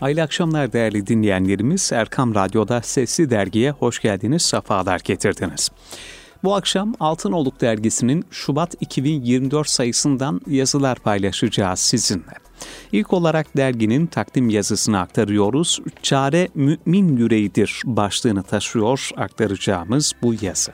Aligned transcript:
Hayırlı 0.00 0.22
akşamlar 0.22 0.72
değerli 0.72 1.06
dinleyenlerimiz. 1.06 1.92
Erkam 1.92 2.34
Radyo'da 2.34 2.82
Sesli 2.82 3.30
Dergi'ye 3.30 3.70
hoş 3.70 4.02
geldiniz, 4.02 4.42
sefalar 4.42 5.00
getirdiniz. 5.04 5.70
Bu 6.44 6.54
akşam 6.54 6.94
Altınoluk 7.00 7.60
Dergisi'nin 7.60 8.24
Şubat 8.30 8.74
2024 8.80 9.68
sayısından 9.68 10.40
yazılar 10.46 10.98
paylaşacağız 10.98 11.78
sizinle. 11.78 12.34
İlk 12.92 13.12
olarak 13.12 13.56
derginin 13.56 14.06
takdim 14.06 14.50
yazısını 14.50 15.00
aktarıyoruz. 15.00 15.80
Çare 16.02 16.48
mümin 16.54 17.16
yüreğidir 17.16 17.82
başlığını 17.84 18.42
taşıyor 18.42 19.10
aktaracağımız 19.16 20.12
bu 20.22 20.34
yazı. 20.40 20.72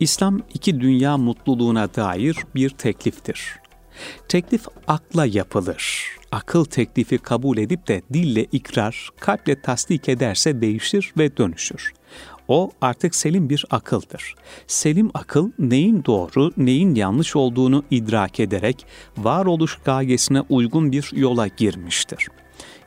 İslam 0.00 0.40
iki 0.54 0.80
dünya 0.80 1.18
mutluluğuna 1.18 1.94
dair 1.94 2.36
bir 2.54 2.70
tekliftir. 2.70 3.56
Teklif 4.28 4.66
akla 4.86 5.26
yapılır. 5.26 6.10
Akıl 6.32 6.64
teklifi 6.64 7.18
kabul 7.18 7.58
edip 7.58 7.88
de 7.88 8.02
dille 8.12 8.44
ikrar, 8.44 9.08
kalple 9.20 9.62
tasdik 9.62 10.08
ederse 10.08 10.60
değişir 10.60 11.12
ve 11.18 11.36
dönüşür. 11.36 11.92
O 12.50 12.70
artık 12.80 13.14
selim 13.14 13.50
bir 13.50 13.64
akıldır. 13.70 14.34
Selim 14.66 15.10
akıl 15.14 15.50
neyin 15.58 16.04
doğru, 16.04 16.52
neyin 16.56 16.94
yanlış 16.94 17.36
olduğunu 17.36 17.84
idrak 17.90 18.40
ederek 18.40 18.86
varoluş 19.18 19.78
gayesine 19.84 20.40
uygun 20.40 20.92
bir 20.92 21.10
yola 21.12 21.46
girmiştir. 21.46 22.28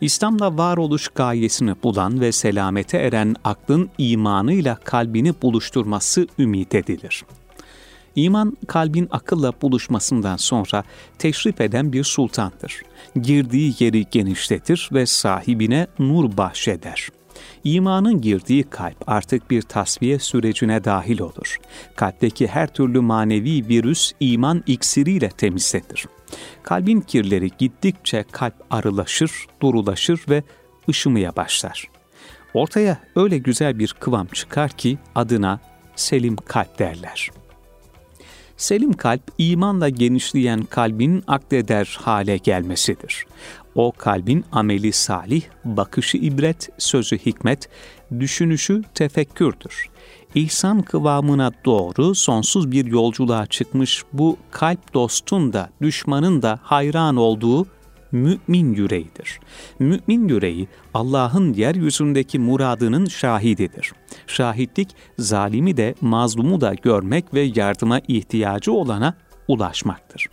İslam'la 0.02 0.58
varoluş 0.58 1.08
gayesini 1.08 1.76
bulan 1.84 2.22
ve 2.22 2.32
selamete 2.32 2.98
eren 2.98 3.36
aklın 3.44 3.90
imanıyla 3.98 4.76
kalbini 4.76 5.34
buluşturması 5.42 6.28
ümit 6.40 6.76
edilir. 6.76 7.24
İman 8.16 8.58
kalbin 8.68 9.08
akılla 9.12 9.54
buluşmasından 9.62 10.38
sonra 10.38 10.84
teşrif 11.20 11.62
eden 11.62 11.94
bir 11.94 12.04
sultandır. 12.04 12.82
Girdiği 13.22 13.76
yeri 13.80 14.06
genişletir 14.12 14.90
ve 14.94 15.06
sahibine 15.06 15.88
nur 16.00 16.38
bahşeder. 16.38 17.10
İmanın 17.64 18.22
girdiği 18.22 18.64
kalp 18.64 19.10
artık 19.10 19.52
bir 19.52 19.62
tasfiye 19.62 20.20
sürecine 20.20 20.84
dahil 20.84 21.20
olur. 21.20 21.58
Kalpteki 21.96 22.48
her 22.48 22.74
türlü 22.74 23.00
manevi 23.00 23.68
virüs 23.68 24.12
iman 24.20 24.64
iksiriyle 24.68 25.30
temizlenir. 25.30 26.06
Kalbin 26.64 27.02
kirleri 27.02 27.50
gittikçe 27.58 28.26
kalp 28.32 28.54
arılaşır, 28.70 29.32
durulaşır 29.62 30.22
ve 30.30 30.44
ışımaya 30.90 31.36
başlar. 31.36 31.90
Ortaya 32.54 32.98
öyle 33.16 33.38
güzel 33.38 33.80
bir 33.80 33.96
kıvam 34.00 34.28
çıkar 34.28 34.72
ki 34.72 34.98
adına 35.16 35.60
selim 35.96 36.36
kalp 36.36 36.80
derler. 36.80 37.32
Selim 38.58 38.94
kalp 38.94 39.22
imanla 39.38 39.90
genişleyen 39.90 40.64
kalbin 40.64 41.24
akdeder 41.28 41.98
hale 42.02 42.38
gelmesidir. 42.38 43.26
O 43.76 43.92
kalbin 43.92 44.46
ameli 44.52 44.94
salih, 44.94 45.44
bakışı 45.66 46.18
ibret, 46.18 46.70
sözü 46.78 47.18
hikmet, 47.18 47.70
düşünüşü 48.20 48.84
tefekkürdür. 48.94 49.90
İhsan 50.36 50.82
kıvamına 50.82 51.52
doğru 51.66 52.16
sonsuz 52.16 52.72
bir 52.72 52.86
yolculuğa 52.86 53.46
çıkmış 53.46 54.04
bu 54.14 54.38
kalp 54.52 54.94
dostun 54.94 55.54
da 55.54 55.70
düşmanın 55.82 56.42
da 56.42 56.60
hayran 56.64 57.16
olduğu 57.16 57.68
mümin 58.14 58.74
yüreğidir. 58.74 59.40
Mümin 59.80 60.28
yüreği 60.28 60.68
Allah'ın 60.94 61.54
yeryüzündeki 61.54 62.40
muradının 62.40 63.06
şahididir. 63.06 63.92
Şahitlik 64.28 64.90
zalimi 65.20 65.78
de 65.78 65.96
mazlumu 66.02 66.62
da 66.62 66.74
görmek 66.74 67.34
ve 67.34 67.42
yardıma 67.56 68.00
ihtiyacı 68.08 68.72
olana 68.72 69.14
ulaşmaktır. 69.48 70.28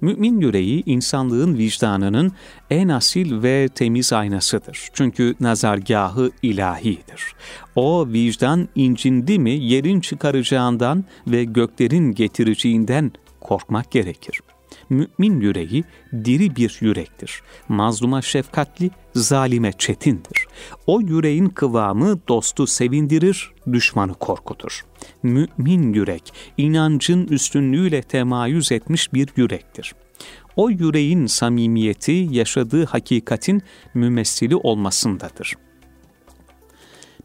Mümin 0.00 0.40
yüreği 0.40 0.82
insanlığın 0.86 1.58
vicdanının 1.58 2.32
en 2.70 2.88
asil 2.88 3.42
ve 3.42 3.68
temiz 3.74 4.12
aynasıdır. 4.12 4.88
Çünkü 4.92 5.34
nazargahı 5.40 6.30
ilahidir. 6.42 7.34
O 7.76 8.08
vicdan 8.08 8.68
incindi 8.74 9.38
mi 9.38 9.50
yerin 9.50 10.00
çıkaracağından 10.00 11.04
ve 11.26 11.44
göklerin 11.44 12.12
getireceğinden 12.12 13.12
korkmak 13.40 13.90
gerekir. 13.90 14.40
Mümin 14.90 15.40
yüreği 15.40 15.84
diri 16.24 16.56
bir 16.56 16.78
yürektir. 16.80 17.42
Mazluma 17.68 18.22
şefkatli, 18.22 18.90
zalime 19.14 19.72
çetindir. 19.72 20.46
O 20.86 21.00
yüreğin 21.00 21.48
kıvamı 21.48 22.20
dostu 22.28 22.66
sevindirir, 22.66 23.52
düşmanı 23.72 24.14
korkutur. 24.14 24.84
Mümin 25.22 25.92
yürek, 25.92 26.32
inancın 26.56 27.26
üstünlüğüyle 27.26 28.02
temayüz 28.02 28.72
etmiş 28.72 29.12
bir 29.12 29.28
yürektir. 29.36 29.94
O 30.56 30.70
yüreğin 30.70 31.26
samimiyeti 31.26 32.28
yaşadığı 32.30 32.84
hakikatin 32.84 33.62
mümessili 33.94 34.56
olmasındadır. 34.56 35.54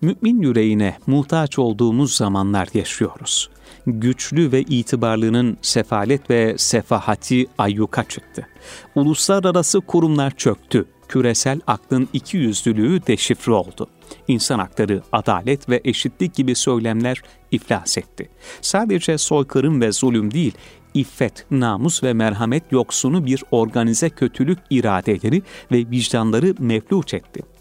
Mümin 0.01 0.41
yüreğine 0.41 0.97
muhtaç 1.07 1.59
olduğumuz 1.59 2.15
zamanlar 2.15 2.67
yaşıyoruz. 2.73 3.49
Güçlü 3.87 4.51
ve 4.51 4.61
itibarlının 4.61 5.57
sefalet 5.61 6.29
ve 6.29 6.55
sefahati 6.57 7.47
ayyuka 7.57 8.03
çıktı. 8.03 8.47
Uluslararası 8.95 9.81
kurumlar 9.81 10.31
çöktü 10.31 10.85
küresel 11.07 11.59
aklın 11.67 12.09
iki 12.13 12.37
yüzlülüğü 12.37 13.07
deşifre 13.07 13.51
oldu. 13.51 13.87
İnsan 14.27 14.59
hakları, 14.59 15.01
adalet 15.11 15.69
ve 15.69 15.81
eşitlik 15.83 16.35
gibi 16.35 16.55
söylemler 16.55 17.21
iflas 17.51 17.97
etti. 17.97 18.29
Sadece 18.61 19.17
soykırım 19.17 19.81
ve 19.81 19.91
zulüm 19.91 20.33
değil, 20.33 20.53
iffet, 20.93 21.45
namus 21.51 22.03
ve 22.03 22.13
merhamet 22.13 22.71
yoksunu 22.71 23.25
bir 23.25 23.43
organize 23.51 24.09
kötülük 24.09 24.59
iradeleri 24.69 25.41
ve 25.71 25.77
vicdanları 25.77 26.53
mefluç 26.59 27.13
etti. 27.13 27.54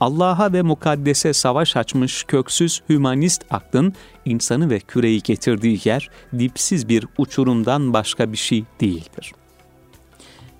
Allah'a 0.00 0.52
ve 0.52 0.62
mukaddese 0.62 1.32
savaş 1.32 1.76
açmış 1.76 2.24
köksüz 2.24 2.82
hümanist 2.88 3.44
aklın 3.50 3.92
insanı 4.24 4.70
ve 4.70 4.80
küreyi 4.80 5.22
getirdiği 5.22 5.80
yer 5.84 6.10
dipsiz 6.38 6.88
bir 6.88 7.06
uçurumdan 7.18 7.92
başka 7.92 8.32
bir 8.32 8.36
şey 8.36 8.64
değildir 8.80 9.32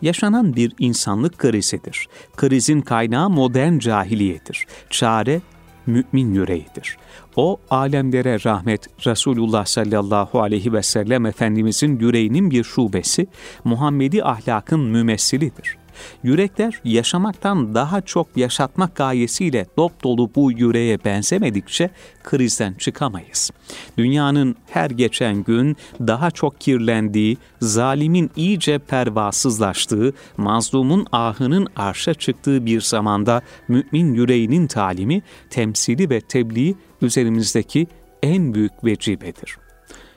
yaşanan 0.02 0.56
bir 0.56 0.72
insanlık 0.78 1.38
krizidir. 1.38 2.08
Krizin 2.36 2.80
kaynağı 2.80 3.30
modern 3.30 3.78
cahiliyedir. 3.78 4.66
Çare 4.91 5.41
mümin 5.86 6.34
yüreğidir. 6.34 6.96
O 7.36 7.60
alemlere 7.70 8.38
rahmet 8.44 9.06
Resulullah 9.06 9.66
sallallahu 9.66 10.42
aleyhi 10.42 10.72
ve 10.72 10.82
sellem 10.82 11.26
Efendimizin 11.26 11.98
yüreğinin 11.98 12.50
bir 12.50 12.64
şubesi, 12.64 13.26
Muhammedi 13.64 14.25
ahlakın 14.25 14.80
mümessilidir. 14.80 15.76
Yürekler 16.22 16.80
yaşamaktan 16.84 17.74
daha 17.74 18.00
çok 18.00 18.36
yaşatmak 18.36 18.96
gayesiyle 18.96 19.66
dop 19.76 20.04
dolu 20.04 20.30
bu 20.34 20.52
yüreğe 20.52 21.04
benzemedikçe 21.04 21.90
krizden 22.24 22.74
çıkamayız. 22.74 23.50
Dünyanın 23.98 24.56
her 24.70 24.90
geçen 24.90 25.44
gün 25.44 25.76
daha 26.00 26.30
çok 26.30 26.60
kirlendiği, 26.60 27.38
zalimin 27.60 28.30
iyice 28.36 28.78
pervasızlaştığı, 28.78 30.12
mazlumun 30.36 31.06
ahının 31.12 31.66
arşa 31.76 32.14
çıktığı 32.14 32.66
bir 32.66 32.80
zamanda 32.80 33.42
mümin 33.68 34.14
yüreğinin 34.14 34.66
talimi, 34.66 35.22
temsili 35.50 36.10
ve 36.10 36.20
tebliği 36.20 36.76
üzerimizdeki 37.02 37.86
en 38.22 38.54
büyük 38.54 38.84
vecibedir. 38.84 39.66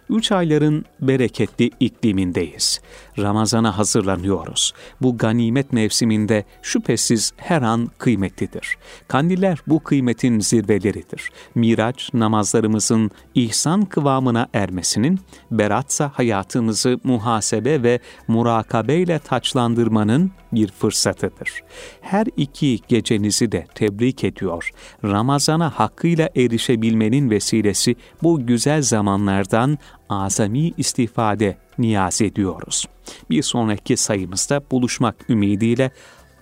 Üç 0.10 0.32
ayların 0.32 0.86
bereketli 1.02 1.72
iklimindeyiz. 1.80 2.82
Ramazana 3.20 3.78
hazırlanıyoruz. 3.78 4.74
Bu 5.02 5.18
ganimet 5.18 5.74
mevsiminde 5.74 6.44
şüphesiz 6.62 7.32
her 7.38 7.62
an 7.62 7.88
kıymetlidir. 7.98 8.78
Kandiller 9.08 9.60
bu 9.68 9.84
kıymetin 9.84 10.40
zirveleridir. 10.40 11.32
Miraç 11.56 12.14
namazlarımızın 12.14 13.12
ihsan 13.36 13.86
kıvamına 13.86 14.48
ermesinin, 14.54 15.20
beratsa 15.52 16.12
hayatımızı 16.14 17.00
muhasebe 17.04 17.84
ve 17.84 18.00
murakabeyle 18.28 19.20
taçlandırmanın 19.20 20.32
bir 20.52 20.68
fırsatıdır. 20.72 21.64
Her 22.02 22.28
iki 22.38 22.80
gecenizi 22.88 23.52
de 23.52 23.66
tebrik 23.76 24.24
ediyor. 24.24 24.72
Ramazana 25.04 25.80
hakkıyla 25.80 26.30
erişebilmenin 26.36 27.30
vesilesi 27.30 27.96
bu 28.24 28.46
güzel 28.46 28.82
zamanlardan 28.82 29.78
azami 30.10 30.74
istifade 30.78 31.58
niyaz 31.78 32.22
ediyoruz. 32.22 32.86
Bir 33.30 33.42
sonraki 33.42 33.98
sayımızda 33.98 34.62
buluşmak 34.72 35.30
ümidiyle 35.30 35.92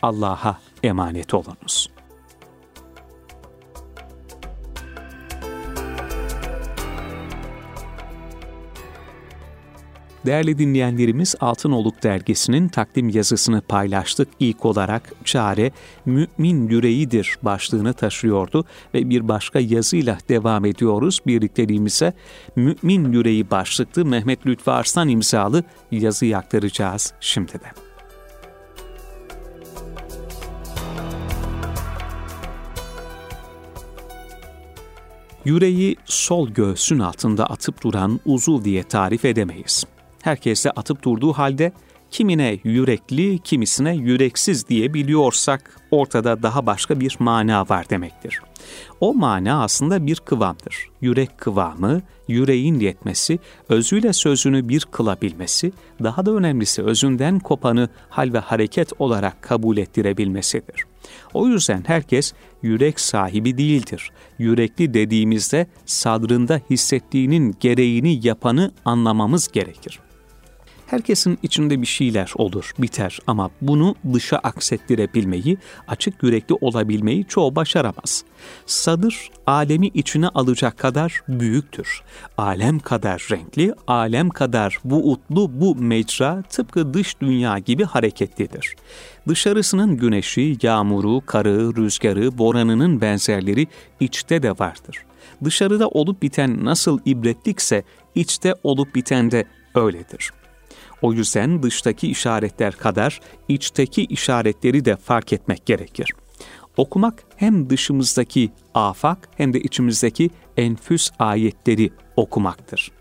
Allah'a 0.02 0.60
emanet 0.84 1.34
olunuz. 1.34 1.97
Değerli 10.28 10.58
dinleyenlerimiz 10.58 11.36
Altınoluk 11.40 12.04
dergisinin 12.04 12.68
takdim 12.68 13.10
yazısını 13.10 13.62
paylaştık. 13.62 14.28
İlk 14.40 14.66
olarak 14.66 15.14
çare 15.26 15.72
mümin 16.06 16.70
yüreğidir 16.70 17.38
başlığını 17.42 17.94
taşıyordu 17.94 18.66
ve 18.94 19.10
bir 19.10 19.28
başka 19.28 19.60
yazıyla 19.60 20.18
devam 20.30 20.66
ediyoruz. 20.66 21.20
Birlikteliğimize 21.28 22.14
mümin 22.56 23.12
yüreği 23.12 23.52
başlıklı 23.52 24.06
Mehmet 24.06 24.48
Lütfü 24.48 24.72
Arslan 24.72 25.10
imzalı 25.10 25.64
yazıyı 25.92 26.38
aktaracağız 26.38 27.14
şimdi 27.20 27.54
de. 27.54 27.72
Yüreği 35.46 35.96
sol 36.06 36.50
göğsün 36.50 37.00
altında 37.00 37.46
atıp 37.46 37.84
duran 37.84 38.20
uzuv 38.26 38.64
diye 38.64 38.84
tarif 38.84 39.26
edemeyiz 39.26 39.86
herkese 40.28 40.72
atıp 40.72 41.04
durduğu 41.04 41.34
halde 41.34 41.72
kimine 42.12 42.60
yürekli, 42.64 43.40
kimisine 43.40 43.96
yüreksiz 43.96 44.68
diye 44.68 44.94
biliyorsak 44.94 45.82
ortada 45.92 46.44
daha 46.44 46.66
başka 46.66 47.00
bir 47.00 47.16
mana 47.20 47.70
var 47.70 47.90
demektir. 47.90 48.42
O 49.00 49.14
mana 49.14 49.64
aslında 49.64 50.08
bir 50.08 50.16
kıvamdır. 50.16 50.90
Yürek 51.02 51.38
kıvamı, 51.38 52.02
yüreğin 52.28 52.80
yetmesi, 52.80 53.40
özüyle 53.70 54.14
sözünü 54.14 54.70
bir 54.70 54.82
kılabilmesi, 54.82 55.72
daha 56.04 56.26
da 56.26 56.32
önemlisi 56.32 56.84
özünden 56.84 57.40
kopanı 57.40 57.90
hal 58.10 58.34
ve 58.34 58.40
hareket 58.40 58.94
olarak 59.00 59.42
kabul 59.42 59.78
ettirebilmesidir. 59.78 60.86
O 61.34 61.48
yüzden 61.48 61.84
herkes 61.88 62.34
yürek 62.62 63.00
sahibi 63.00 63.58
değildir. 63.58 64.12
Yürekli 64.40 64.94
dediğimizde 64.94 65.68
sadrında 65.86 66.62
hissettiğinin 66.70 67.56
gereğini 67.60 68.28
yapanı 68.28 68.72
anlamamız 68.86 69.48
gerekir. 69.48 70.00
Herkesin 70.88 71.40
içinde 71.44 71.82
bir 71.82 71.88
şeyler 71.88 72.32
olur, 72.36 72.72
biter 72.80 73.20
ama 73.28 73.50
bunu 73.62 73.96
dışa 74.14 74.38
aksettirebilmeyi, 74.38 75.58
açık 75.88 76.24
yürekli 76.24 76.56
olabilmeyi 76.62 77.26
çoğu 77.26 77.56
başaramaz. 77.56 78.24
Sadır, 78.66 79.30
alemi 79.48 79.88
içine 79.88 80.28
alacak 80.28 80.78
kadar 80.78 81.22
büyüktür. 81.28 82.02
Alem 82.38 82.80
kadar 82.80 83.28
renkli, 83.32 83.74
alem 83.88 84.30
kadar 84.30 84.80
bu 84.84 85.12
utlu, 85.12 85.62
bu 85.62 85.76
mecra 85.76 86.42
tıpkı 86.42 86.94
dış 86.94 87.22
dünya 87.22 87.60
gibi 87.60 87.84
hareketlidir. 87.84 88.76
Dışarısının 89.28 89.98
güneşi, 89.98 90.58
yağmuru, 90.62 91.22
karı, 91.26 91.76
rüzgarı, 91.76 92.38
boranının 92.38 93.02
benzerleri 93.02 93.68
içte 94.00 94.44
de 94.44 94.52
vardır. 94.52 94.98
Dışarıda 95.44 95.88
olup 95.88 96.22
biten 96.22 96.66
nasıl 96.66 97.00
ibretlikse 97.06 97.84
içte 98.16 98.54
olup 98.64 98.96
biten 98.96 99.32
de 99.32 99.46
öyledir.'' 99.76 100.37
O 101.02 101.14
yüzden 101.14 101.64
dıştaki 101.64 102.08
işaretler 102.08 102.76
kadar 102.76 103.20
içteki 103.48 104.06
işaretleri 104.06 104.86
de 104.86 104.96
fark 104.96 105.34
etmek 105.34 105.66
gerekir. 105.66 106.14
Okumak 106.78 107.24
hem 107.36 107.70
dışımızdaki 107.70 108.52
afak 108.74 109.30
hem 109.38 109.54
de 109.54 109.60
içimizdeki 109.60 110.30
enfüs 110.58 111.12
ayetleri 111.20 111.90
okumaktır. 112.16 112.92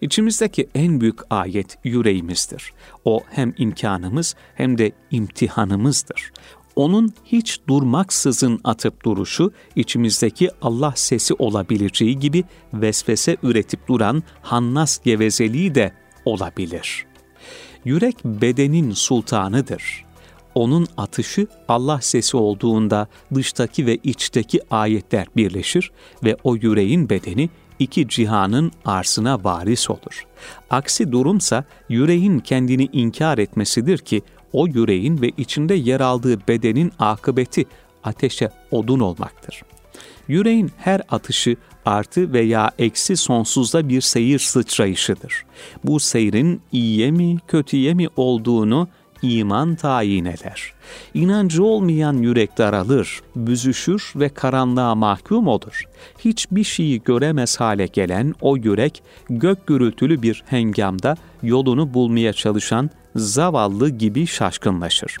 İçimizdeki 0.00 0.68
en 0.74 1.00
büyük 1.00 1.18
ayet 1.30 1.78
yüreğimizdir. 1.84 2.72
O 3.04 3.20
hem 3.30 3.54
imkanımız 3.58 4.34
hem 4.54 4.78
de 4.78 4.92
imtihanımızdır. 5.10 6.32
Onun 6.76 7.14
hiç 7.24 7.60
durmaksızın 7.68 8.60
atıp 8.64 9.04
duruşu 9.04 9.52
içimizdeki 9.76 10.50
Allah 10.62 10.92
sesi 10.96 11.34
olabileceği 11.34 12.18
gibi 12.18 12.44
vesvese 12.74 13.36
üretip 13.42 13.88
duran 13.88 14.22
hannas 14.42 15.02
gevezeliği 15.02 15.74
de 15.74 15.92
olabilir. 16.24 17.05
Yürek 17.86 18.24
bedenin 18.24 18.92
sultanıdır. 18.92 20.04
Onun 20.54 20.86
atışı 20.96 21.46
Allah 21.68 22.00
sesi 22.00 22.36
olduğunda 22.36 23.08
dıştaki 23.34 23.86
ve 23.86 23.98
içteki 24.04 24.60
ayetler 24.70 25.26
birleşir 25.36 25.90
ve 26.24 26.36
o 26.44 26.56
yüreğin 26.56 27.10
bedeni 27.10 27.50
iki 27.78 28.08
cihanın 28.08 28.72
arsına 28.84 29.44
varis 29.44 29.90
olur. 29.90 30.26
Aksi 30.70 31.12
durumsa 31.12 31.64
yüreğin 31.88 32.38
kendini 32.38 32.88
inkar 32.92 33.38
etmesidir 33.38 33.98
ki 33.98 34.22
o 34.52 34.66
yüreğin 34.66 35.22
ve 35.22 35.28
içinde 35.36 35.74
yer 35.74 36.00
aldığı 36.00 36.48
bedenin 36.48 36.92
akıbeti 36.98 37.64
ateşe 38.04 38.50
odun 38.70 39.00
olmaktır. 39.00 39.62
Yüreğin 40.28 40.70
her 40.78 41.02
atışı 41.08 41.56
artı 41.86 42.32
veya 42.32 42.70
eksi 42.78 43.16
sonsuzda 43.16 43.88
bir 43.88 44.00
seyir 44.00 44.38
sıçrayışıdır. 44.38 45.44
Bu 45.84 46.00
seyrin 46.00 46.60
iyiye 46.72 47.10
mi 47.10 47.36
kötüye 47.48 47.94
mi 47.94 48.08
olduğunu 48.16 48.88
iman 49.22 49.74
tayin 49.74 50.24
eder. 50.24 50.72
İnancı 51.14 51.64
olmayan 51.64 52.14
yürek 52.14 52.58
daralır, 52.58 53.20
büzüşür 53.36 54.12
ve 54.16 54.28
karanlığa 54.28 54.94
mahkum 54.94 55.46
olur. 55.46 55.82
Hiçbir 56.18 56.64
şeyi 56.64 57.02
göremez 57.02 57.60
hale 57.60 57.86
gelen 57.86 58.34
o 58.40 58.56
yürek, 58.56 59.02
gök 59.30 59.66
gürültülü 59.66 60.22
bir 60.22 60.42
hengamda 60.46 61.16
yolunu 61.42 61.94
bulmaya 61.94 62.32
çalışan 62.32 62.90
zavallı 63.16 63.90
gibi 63.90 64.26
şaşkınlaşır. 64.26 65.16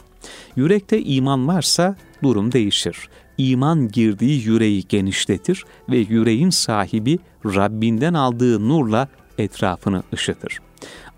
Yürekte 0.56 1.02
iman 1.02 1.48
varsa 1.48 1.96
durum 2.22 2.52
değişir 2.52 3.08
iman 3.38 3.88
girdiği 3.88 4.46
yüreği 4.46 4.84
genişletir 4.88 5.64
ve 5.88 5.96
yüreğin 5.96 6.50
sahibi 6.50 7.18
Rabbinden 7.44 8.14
aldığı 8.14 8.68
nurla 8.68 9.08
etrafını 9.38 10.02
ışıtır. 10.12 10.58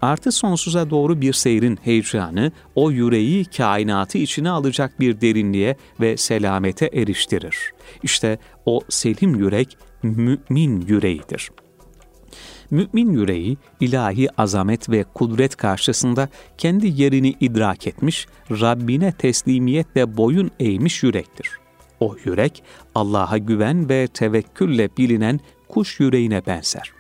Artı 0.03 0.33
sonsuza 0.33 0.91
doğru 0.91 1.21
bir 1.21 1.33
seyrin 1.33 1.79
heyecanı 1.83 2.53
o 2.75 2.91
yüreği 2.91 3.45
kainatı 3.45 4.19
içine 4.19 4.51
alacak 4.51 5.01
bir 5.01 5.21
derinliğe 5.21 5.77
ve 6.01 6.17
selamete 6.17 6.91
eriştirir. 6.93 7.73
İşte 8.03 8.39
o 8.67 8.81
selim 8.89 9.35
yürek 9.35 9.77
mümin 10.03 10.81
yüreğidir. 10.81 11.51
Mümin 12.71 13.13
yüreği 13.13 13.57
ilahi 13.81 14.41
azamet 14.41 14.91
ve 14.91 15.05
kudret 15.15 15.57
karşısında 15.57 16.29
kendi 16.59 17.03
yerini 17.03 17.35
idrak 17.41 17.87
etmiş, 17.87 18.27
Rabbine 18.51 19.13
teslimiyetle 19.13 20.17
boyun 20.17 20.51
eğmiş 20.61 21.03
yürektir. 21.03 21.68
O 22.01 22.17
yürek 22.25 22.63
Allah'a 22.95 23.39
güven 23.39 23.89
ve 23.89 24.07
tevekkülle 24.07 24.89
bilinen 24.99 25.41
kuş 25.69 26.01
yüreğine 26.01 26.47
benzer. 26.47 26.93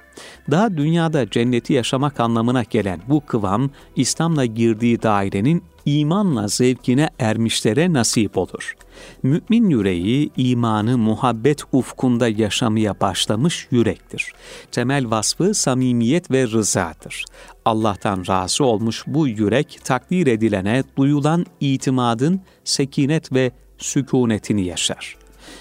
Daha 0.50 0.76
dünyada 0.76 1.30
cenneti 1.30 1.72
yaşamak 1.72 2.20
anlamına 2.20 2.62
gelen 2.62 3.00
bu 3.08 3.20
kıvam 3.26 3.70
İslam'la 3.96 4.44
girdiği 4.44 5.02
dairenin 5.02 5.62
imanla 5.84 6.48
zevkine 6.48 7.10
ermişlere 7.18 7.92
nasip 7.92 8.38
olur. 8.38 8.76
Mümin 9.22 9.70
yüreği 9.70 10.30
imanı 10.36 10.98
muhabbet 10.98 11.62
ufkunda 11.72 12.28
yaşamaya 12.28 13.00
başlamış 13.00 13.68
yürektir. 13.70 14.32
Temel 14.72 15.10
vasfı 15.10 15.54
samimiyet 15.54 16.30
ve 16.30 16.46
rızadır. 16.46 17.24
Allah'tan 17.64 18.24
razı 18.28 18.64
olmuş 18.64 19.04
bu 19.06 19.28
yürek 19.28 19.80
takdir 19.84 20.26
edilene 20.26 20.84
duyulan 20.96 21.46
itimadın 21.60 22.40
sekinet 22.64 23.32
ve 23.32 23.52
sükunetini 23.78 24.64
yaşar. 24.66 25.16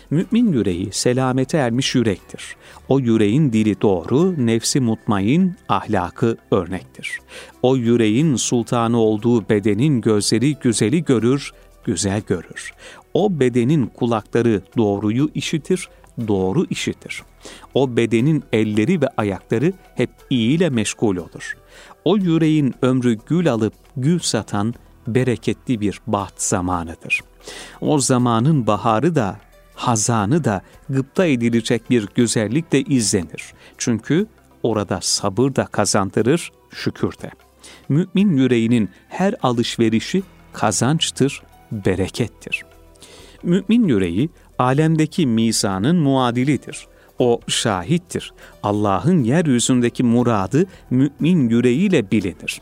Mümin 0.10 0.54
yüreği 0.54 0.90
selamete 0.92 1.58
ermiş 1.58 1.96
yürektir. 1.96 2.56
O 2.90 3.00
yüreğin 3.00 3.54
dili 3.54 3.82
doğru, 3.82 4.46
nefsi 4.46 4.80
mutmain, 4.80 5.56
ahlakı 5.70 6.38
örnektir. 6.52 7.20
O 7.62 7.76
yüreğin 7.76 8.36
sultanı 8.36 8.98
olduğu 9.00 9.50
bedenin 9.50 10.02
gözleri 10.02 10.56
güzeli 10.56 11.04
görür, 11.04 11.52
güzel 11.86 12.22
görür. 12.28 12.74
O 13.14 13.40
bedenin 13.40 13.86
kulakları 13.86 14.62
doğruyu 14.78 15.30
işitir, 15.36 15.90
doğru 16.28 16.66
işitir. 16.70 17.24
O 17.74 17.98
bedenin 17.98 18.44
elleri 18.54 19.02
ve 19.02 19.08
ayakları 19.18 19.74
hep 19.96 20.10
iyiyle 20.30 20.70
meşgul 20.70 21.18
olur. 21.18 21.58
O 22.06 22.18
yüreğin 22.18 22.74
ömrü 22.82 23.18
gül 23.28 23.52
alıp 23.52 23.74
gül 23.98 24.20
satan 24.20 24.74
bereketli 25.08 25.82
bir 25.82 26.02
baht 26.08 26.42
zamanıdır.'' 26.42 27.38
O 27.82 28.00
zamanın 28.00 28.68
baharı 28.68 29.16
da, 29.16 29.38
hazanı 29.76 30.44
da 30.44 30.62
gıpta 30.90 31.26
edilecek 31.26 31.90
bir 31.90 32.08
güzellikle 32.16 32.82
izlenir. 32.82 33.54
Çünkü 33.78 34.28
orada 34.64 35.00
sabır 35.02 35.56
da 35.56 35.66
kazandırır, 35.66 36.52
şükür 36.72 37.12
de. 37.22 37.32
Mümin 37.90 38.38
yüreğinin 38.38 38.90
her 39.10 39.36
alışverişi 39.44 40.24
kazançtır, 40.54 41.42
berekettir. 41.72 42.66
Mümin 43.44 43.88
yüreği 43.88 44.30
alemdeki 44.60 45.28
mizanın 45.28 45.96
muadilidir. 45.96 46.88
O 47.20 47.40
şahittir. 47.48 48.34
Allah'ın 48.64 49.24
yeryüzündeki 49.24 50.04
muradı 50.04 50.66
mümin 50.90 51.50
yüreğiyle 51.50 52.12
bilinir. 52.12 52.62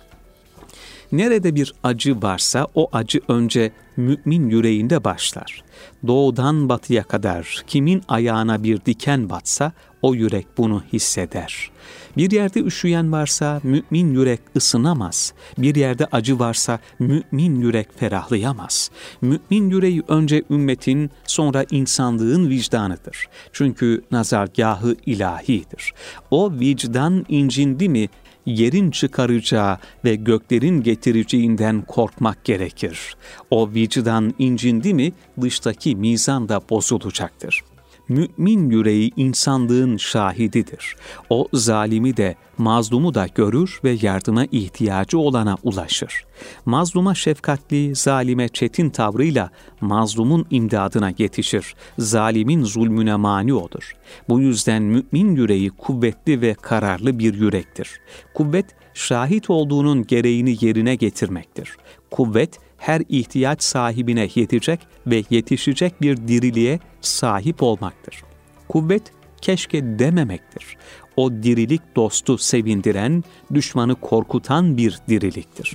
Nerede 1.11 1.55
bir 1.55 1.73
acı 1.83 2.21
varsa 2.21 2.67
o 2.75 2.89
acı 2.91 3.19
önce 3.27 3.71
mümin 3.97 4.49
yüreğinde 4.49 5.03
başlar. 5.03 5.63
Doğudan 6.07 6.69
batıya 6.69 7.03
kadar 7.03 7.63
kimin 7.67 8.01
ayağına 8.07 8.63
bir 8.63 8.85
diken 8.85 9.29
batsa 9.29 9.71
o 10.01 10.13
yürek 10.13 10.47
bunu 10.57 10.83
hisseder. 10.93 11.71
Bir 12.17 12.31
yerde 12.31 12.61
üşüyen 12.61 13.11
varsa 13.11 13.61
mümin 13.63 14.13
yürek 14.13 14.39
ısınamaz. 14.55 15.33
Bir 15.57 15.75
yerde 15.75 16.05
acı 16.11 16.39
varsa 16.39 16.79
mümin 16.99 17.61
yürek 17.61 17.99
ferahlayamaz. 17.99 18.91
Mümin 19.21 19.69
yüreği 19.69 20.03
önce 20.07 20.43
ümmetin 20.49 21.11
sonra 21.25 21.65
insanlığın 21.71 22.49
vicdanıdır. 22.49 23.27
Çünkü 23.53 24.01
nazargahı 24.11 24.95
ilahidir. 25.05 25.93
O 26.31 26.51
vicdan 26.53 27.25
incindi 27.29 27.89
mi 27.89 28.09
yerin 28.45 28.91
çıkaracağı 28.91 29.77
ve 30.05 30.15
göklerin 30.15 30.83
getireceğinden 30.83 31.81
korkmak 31.81 32.45
gerekir. 32.45 33.15
O 33.49 33.73
vicdan 33.73 34.33
incindi 34.39 34.93
mi 34.93 35.11
dıştaki 35.41 35.95
mizan 35.95 36.49
da 36.49 36.61
bozulacaktır 36.69 37.63
mümin 38.09 38.69
yüreği 38.69 39.11
insanlığın 39.15 39.97
şahididir. 39.97 40.95
O 41.29 41.47
zalimi 41.53 42.17
de 42.17 42.35
mazlumu 42.57 43.13
da 43.13 43.27
görür 43.35 43.79
ve 43.83 43.97
yardıma 44.01 44.45
ihtiyacı 44.45 45.19
olana 45.19 45.57
ulaşır. 45.63 46.25
Mazluma 46.65 47.15
şefkatli, 47.15 47.95
zalime 47.95 48.49
çetin 48.49 48.89
tavrıyla 48.89 49.49
mazlumun 49.81 50.45
imdadına 50.49 51.11
yetişir. 51.17 51.75
Zalimin 51.99 52.63
zulmüne 52.63 53.15
mani 53.15 53.53
olur. 53.53 53.91
Bu 54.29 54.39
yüzden 54.39 54.83
mümin 54.83 55.35
yüreği 55.35 55.69
kuvvetli 55.69 56.41
ve 56.41 56.53
kararlı 56.53 57.19
bir 57.19 57.33
yürektir. 57.33 57.99
Kuvvet, 58.33 58.65
şahit 58.93 59.49
olduğunun 59.49 60.07
gereğini 60.07 60.57
yerine 60.61 60.95
getirmektir. 60.95 61.77
Kuvvet, 62.11 62.59
her 62.77 63.01
ihtiyaç 63.09 63.63
sahibine 63.63 64.29
yetecek 64.35 64.79
ve 65.07 65.23
yetişecek 65.29 66.01
bir 66.01 66.17
diriliğe 66.17 66.79
sahip 67.01 67.63
olmaktır. 67.63 68.23
Kuvvet 68.67 69.03
keşke 69.41 69.99
dememektir. 69.99 70.77
O 71.15 71.31
dirilik 71.31 71.81
dostu 71.95 72.37
sevindiren, 72.37 73.23
düşmanı 73.53 73.95
korkutan 73.95 74.77
bir 74.77 74.99
diriliktir. 75.09 75.73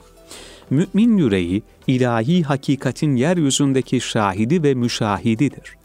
Mümin 0.70 1.16
yüreği 1.16 1.62
ilahi 1.86 2.42
hakikatin 2.42 3.16
yeryüzündeki 3.16 4.00
şahidi 4.00 4.62
ve 4.62 4.74
müşahididir. 4.74 5.76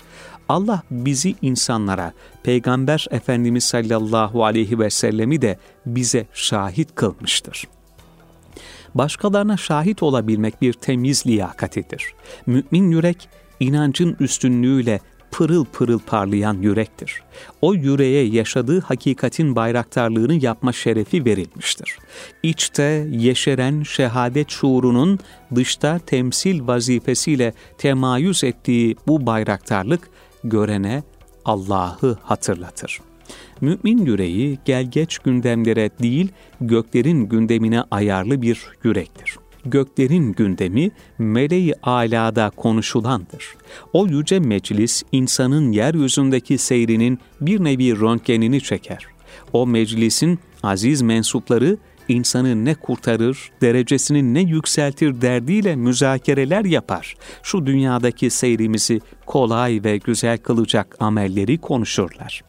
Allah 0.50 0.84
bizi 0.92 1.36
insanlara, 1.42 2.14
Peygamber 2.44 3.08
Efendimiz 3.12 3.64
sallallahu 3.64 4.46
aleyhi 4.46 4.80
ve 4.80 4.90
sellemi 4.90 5.42
de 5.42 5.58
bize 5.86 6.28
şahit 6.34 6.96
kılmıştır 6.96 7.68
başkalarına 8.96 9.58
şahit 9.58 10.04
olabilmek 10.04 10.62
bir 10.62 10.74
temiz 10.74 11.28
liyakatidir. 11.28 12.14
Mümin 12.46 12.92
yürek, 12.92 13.30
inancın 13.60 14.18
üstünlüğüyle 14.20 15.00
pırıl 15.32 15.66
pırıl 15.66 16.00
parlayan 16.00 16.54
yürektir. 16.54 17.22
O 17.62 17.74
yüreğe 17.74 18.26
yaşadığı 18.26 18.82
hakikatin 18.82 19.56
bayraktarlığını 19.56 20.34
yapma 20.34 20.74
şerefi 20.74 21.26
verilmiştir. 21.26 21.98
İçte 22.44 23.08
yeşeren 23.12 23.84
şehadet 23.84 24.50
şuurunun 24.50 25.20
dışta 25.56 26.00
temsil 26.00 26.68
vazifesiyle 26.68 27.54
temayüz 27.78 28.44
ettiği 28.44 28.96
bu 29.08 29.26
bayraktarlık 29.26 30.10
görene 30.44 31.04
Allah'ı 31.46 32.18
hatırlatır. 32.24 33.00
Mümin 33.62 34.06
yüreği 34.06 34.60
gelgeç 34.66 35.18
gündemlere 35.18 35.90
değil, 36.02 36.32
göklerin 36.62 37.30
gündemine 37.30 37.84
ayarlı 37.92 38.42
bir 38.42 38.62
yürektir. 38.84 39.36
Göklerin 39.66 40.32
gündemi 40.32 40.92
meleği 41.18 41.74
alada 41.84 42.50
konuşulandır. 42.50 43.56
O 43.94 44.08
yüce 44.08 44.40
meclis 44.40 45.04
insanın 45.12 45.72
yeryüzündeki 45.72 46.58
seyrinin 46.58 47.20
bir 47.42 47.64
nevi 47.64 48.00
röntgenini 48.00 48.62
çeker. 48.62 49.08
O 49.54 49.68
meclisin 49.68 50.40
aziz 50.64 51.02
mensupları 51.02 51.78
insanı 52.08 52.66
ne 52.66 52.76
kurtarır, 52.76 53.52
derecesini 53.62 54.34
ne 54.34 54.42
yükseltir 54.42 55.22
derdiyle 55.22 55.76
müzakereler 55.76 56.66
yapar. 56.66 57.16
Şu 57.44 57.66
dünyadaki 57.66 58.30
seyrimizi 58.30 59.02
kolay 59.26 59.82
ve 59.84 59.98
güzel 59.98 60.38
kılacak 60.38 60.96
amelleri 61.00 61.58
konuşurlar. 61.58 62.44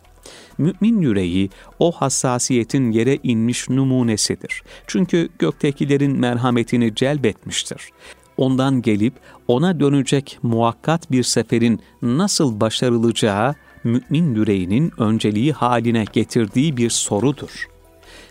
Mümin 0.58 1.00
yüreği 1.00 1.50
o 1.78 1.92
hassasiyetin 1.92 2.92
yere 2.92 3.18
inmiş 3.22 3.68
numunesidir. 3.68 4.62
Çünkü 4.86 5.28
göktekilerin 5.38 6.18
merhametini 6.18 6.94
celbetmiştir. 6.94 7.90
Ondan 8.36 8.82
gelip 8.82 9.14
ona 9.48 9.80
dönecek 9.80 10.38
muhakkat 10.42 11.10
bir 11.10 11.22
seferin 11.22 11.80
nasıl 12.02 12.60
başarılacağı 12.60 13.54
mümin 13.84 14.34
yüreğinin 14.34 14.92
önceliği 14.98 15.52
haline 15.52 16.04
getirdiği 16.12 16.76
bir 16.76 16.90
sorudur. 16.90 17.68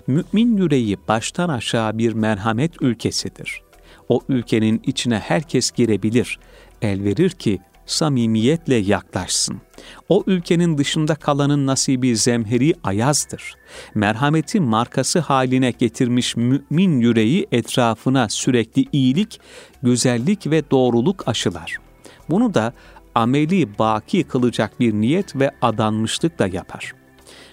Mümin 0.08 0.58
yüreği 0.58 0.98
baştan 1.08 1.50
aşağı 1.50 1.98
bir 1.98 2.14
merhamet 2.14 2.82
ülkesidir. 2.82 3.62
O 4.10 4.22
ülkenin 4.30 4.82
içine 4.86 5.20
herkes 5.20 5.72
girebilir. 5.72 6.40
El 6.82 7.04
verir 7.04 7.30
ki 7.30 7.60
samimiyetle 7.86 8.76
yaklaşsın. 8.76 9.62
O 10.10 10.24
ülkenin 10.28 10.78
dışında 10.78 11.16
kalanın 11.16 11.68
nasibi 11.68 12.18
zemheri 12.18 12.74
ayazdır. 12.84 13.56
Merhameti 13.96 14.60
markası 14.60 15.20
haline 15.20 15.72
getirmiş 15.72 16.36
mümin 16.36 17.00
yüreği 17.00 17.48
etrafına 17.52 18.30
sürekli 18.30 18.86
iyilik, 18.92 19.40
güzellik 19.84 20.48
ve 20.48 20.72
doğruluk 20.72 21.28
aşılar. 21.28 21.78
Bunu 22.30 22.54
da 22.54 22.74
ameli 23.16 23.80
baki 23.80 24.24
kılacak 24.24 24.80
bir 24.80 24.94
niyet 24.94 25.36
ve 25.36 25.52
adanmışlık 25.62 26.40
da 26.40 26.48
yapar. 26.48 26.94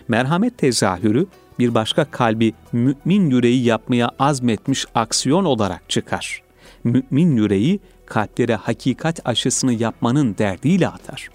Merhamet 0.09 0.59
tezahürü 0.59 1.27
bir 1.59 1.75
başka 1.75 2.05
kalbi 2.05 2.55
mümin 2.73 3.31
yüreği 3.31 3.65
yapmaya 3.65 4.11
azmetmiş 4.19 4.87
aksiyon 4.95 5.45
olarak 5.45 5.91
çıkar. 5.91 6.43
Mümin 6.85 7.37
yüreği 7.37 7.81
kalplere 8.07 8.55
hakikat 8.55 9.21
aşısını 9.25 9.73
yapmanın 9.73 10.37
derdiyle 10.39 10.89
atar. 10.89 11.29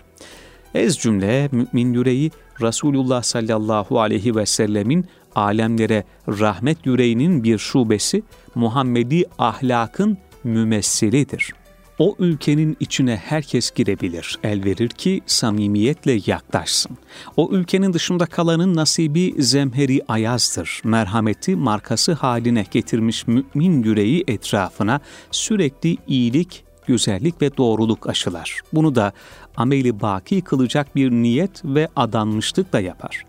Ez 0.73 0.97
cümle 0.97 1.49
mümin 1.51 1.93
yüreği 1.93 2.31
Resulullah 2.61 3.23
sallallahu 3.23 3.99
aleyhi 3.99 4.35
ve 4.35 4.45
sellemin 4.45 5.05
alemlere 5.35 6.03
rahmet 6.27 6.85
yüreğinin 6.85 7.43
bir 7.43 7.57
şubesi 7.57 8.23
Muhammedi 8.55 9.23
ahlakın 9.37 10.17
mümessilidir.'' 10.43 11.66
O 11.99 12.15
ülkenin 12.19 12.77
içine 12.79 13.15
herkes 13.15 13.71
girebilir, 13.71 14.39
el 14.43 14.63
verir 14.63 14.89
ki 14.89 15.21
samimiyetle 15.25 16.19
yaklaşsın. 16.25 16.97
O 17.37 17.49
ülkenin 17.51 17.93
dışında 17.93 18.25
kalanın 18.25 18.75
nasibi 18.75 19.43
zemheri 19.43 20.01
ayazdır. 20.07 20.81
Merhameti 20.83 21.55
markası 21.55 22.13
haline 22.13 22.65
getirmiş 22.71 23.27
mümin 23.27 23.83
yüreği 23.83 24.23
etrafına 24.27 24.99
sürekli 25.31 25.97
iyilik, 26.07 26.63
güzellik 26.87 27.41
ve 27.41 27.57
doğruluk 27.57 28.09
aşılar. 28.09 28.61
Bunu 28.73 28.95
da 28.95 29.13
ameli 29.55 30.01
baki 30.01 30.41
kılacak 30.41 30.95
bir 30.95 31.11
niyet 31.11 31.65
ve 31.65 31.87
adanmışlıkla 31.95 32.79
yapar 32.79 33.25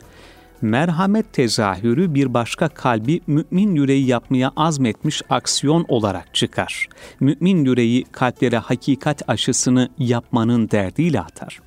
merhamet 0.62 1.32
tezahürü 1.32 2.14
bir 2.14 2.34
başka 2.34 2.68
kalbi 2.68 3.20
mümin 3.26 3.74
yüreği 3.74 4.06
yapmaya 4.06 4.52
azmetmiş 4.56 5.22
aksiyon 5.30 5.84
olarak 5.88 6.34
çıkar. 6.34 6.88
Mümin 7.20 7.64
yüreği 7.64 8.04
kalplere 8.04 8.58
hakikat 8.58 9.28
aşısını 9.28 9.88
yapmanın 9.98 10.70
derdiyle 10.70 11.20
atar. 11.20 11.60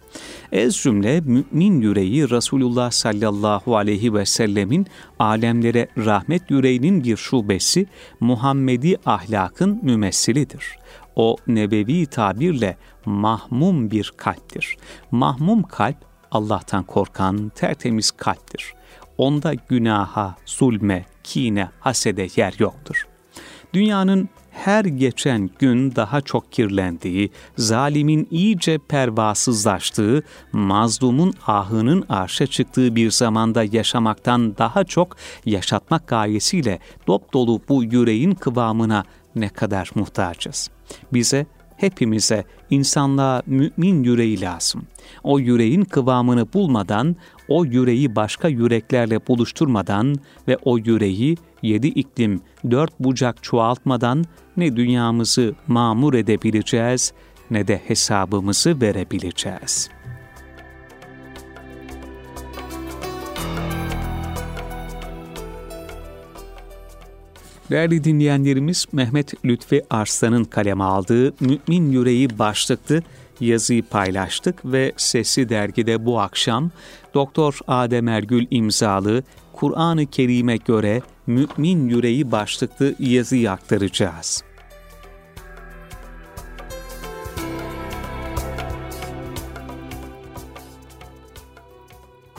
Ez 0.52 0.76
cümle 0.76 1.22
mümin 1.22 1.82
yüreği 1.82 2.30
Resulullah 2.30 2.92
sallallahu 2.92 3.78
aleyhi 3.78 4.14
ve 4.14 4.26
sellemin 4.26 4.88
alemlere 5.20 5.88
rahmet 5.98 6.52
yüreğinin 6.52 7.04
bir 7.04 7.18
şubesi 7.18 7.86
Muhammedi 8.20 8.98
ahlakın 9.06 9.80
mümessilidir. 9.84 10.66
O 11.16 11.38
nebevi 11.48 12.06
tabirle 12.06 12.78
mahmum 13.06 13.92
bir 13.92 14.14
kalptir. 14.18 14.78
Mahmum 15.12 15.64
kalp 15.64 15.98
Allah'tan 16.32 16.84
korkan 16.84 17.52
tertemiz 17.56 18.12
kalptir 18.12 18.74
onda 19.22 19.54
günaha, 19.54 20.36
zulme, 20.46 21.06
kine, 21.24 21.70
hasede 21.80 22.28
yer 22.36 22.54
yoktur. 22.60 23.08
Dünyanın 23.74 24.30
her 24.52 24.86
geçen 24.86 25.50
gün 25.60 25.96
daha 25.96 26.22
çok 26.22 26.52
kirlendiği, 26.52 27.32
zalimin 27.58 28.28
iyice 28.32 28.78
pervasızlaştığı, 28.78 30.24
mazlumun 30.52 31.34
ahının 31.48 32.06
arşa 32.10 32.48
çıktığı 32.48 32.96
bir 32.96 33.12
zamanda 33.12 33.64
yaşamaktan 33.64 34.58
daha 34.58 34.84
çok 34.84 35.16
yaşatmak 35.46 36.08
gayesiyle 36.08 36.80
dop 37.08 37.34
dolu 37.34 37.62
bu 37.70 37.84
yüreğin 37.84 38.32
kıvamına 38.32 39.04
ne 39.36 39.50
kadar 39.50 39.92
muhtacız. 39.96 40.70
Bize 41.14 41.46
hepimize, 41.82 42.44
insanlığa 42.70 43.42
mümin 43.46 44.04
yüreği 44.04 44.42
lazım. 44.42 44.84
O 45.24 45.40
yüreğin 45.40 45.84
kıvamını 45.84 46.54
bulmadan, 46.54 47.16
o 47.48 47.66
yüreği 47.66 48.16
başka 48.16 48.48
yüreklerle 48.48 49.28
buluşturmadan 49.28 50.16
ve 50.48 50.58
o 50.64 50.78
yüreği 50.78 51.38
yedi 51.62 51.88
iklim, 51.88 52.42
dört 52.72 53.00
bucak 53.00 53.44
çoğaltmadan 53.44 54.26
ne 54.58 54.76
dünyamızı 54.76 55.56
mamur 55.68 56.14
edebileceğiz 56.14 57.14
ne 57.52 57.68
de 57.68 57.82
hesabımızı 57.88 58.82
verebileceğiz.'' 58.82 60.01
Değerli 67.72 68.04
dinleyenlerimiz 68.04 68.86
Mehmet 68.92 69.46
Lütfi 69.46 69.82
Arslan'ın 69.90 70.44
kaleme 70.44 70.84
aldığı 70.84 71.34
Mümin 71.40 71.92
Yüreği 71.92 72.40
başlıklı 72.40 73.02
yazıyı 73.40 73.84
paylaştık 73.84 74.66
ve 74.66 74.94
Sesli 74.98 75.50
Dergi'de 75.50 76.06
bu 76.06 76.20
akşam 76.20 76.72
Doktor 77.14 77.60
Adem 77.68 78.08
Ergül 78.08 78.48
imzalı 78.52 79.24
Kur'an-ı 79.54 80.06
Kerim'e 80.06 80.58
göre 80.58 81.02
Mümin 81.28 81.90
Yüreği 81.90 82.32
başlıklı 82.32 82.96
yazıyı 83.00 83.52
aktaracağız. 83.52 84.44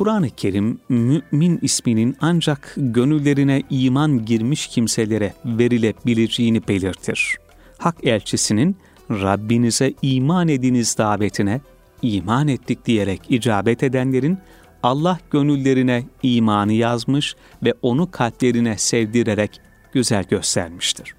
Kur'an-ı 0.03 0.31
Kerim 0.31 0.79
mümin 0.89 1.59
isminin 1.63 2.17
ancak 2.21 2.75
gönüllerine 2.77 3.63
iman 3.71 4.25
girmiş 4.25 4.67
kimselere 4.67 5.35
verilebileceğini 5.45 6.69
belirtir. 6.69 7.37
Hak 7.79 7.97
elçisinin 8.03 8.77
Rabbinize 9.11 9.93
iman 10.03 10.49
ediniz 10.49 10.99
davetine 10.99 11.61
iman 12.03 12.49
ettik 12.49 12.87
diyerek 12.87 13.21
icabet 13.29 13.83
edenlerin 13.83 14.39
Allah 14.83 15.19
gönüllerine 15.31 16.05
imanı 16.23 16.73
yazmış 16.73 17.35
ve 17.63 17.75
onu 17.83 18.11
kalplerine 18.11 18.79
sevdirerek 18.79 19.61
güzel 19.93 20.25
göstermiştir. 20.25 21.15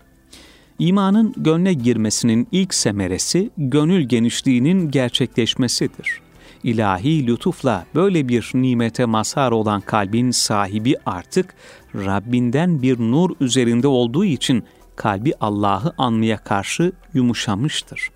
İmanın 0.80 1.34
gönle 1.38 1.74
girmesinin 1.74 2.48
ilk 2.52 2.74
semeresi 2.74 3.50
gönül 3.58 4.02
genişliğinin 4.02 4.92
gerçekleşmesidir 4.92 6.24
ilahi 6.64 7.28
lütufla 7.28 7.86
böyle 7.96 8.28
bir 8.28 8.52
nimete 8.54 9.06
mazhar 9.06 9.52
olan 9.52 9.82
kalbin 9.82 10.32
sahibi 10.32 10.96
artık 11.06 11.56
Rabbinden 11.96 12.82
bir 12.82 13.00
nur 13.00 13.30
üzerinde 13.40 13.88
olduğu 13.88 14.26
için 14.26 14.64
kalbi 14.96 15.34
Allah'ı 15.40 15.94
anmaya 15.98 16.38
karşı 16.38 16.92
yumuşamıştır. 17.14 18.12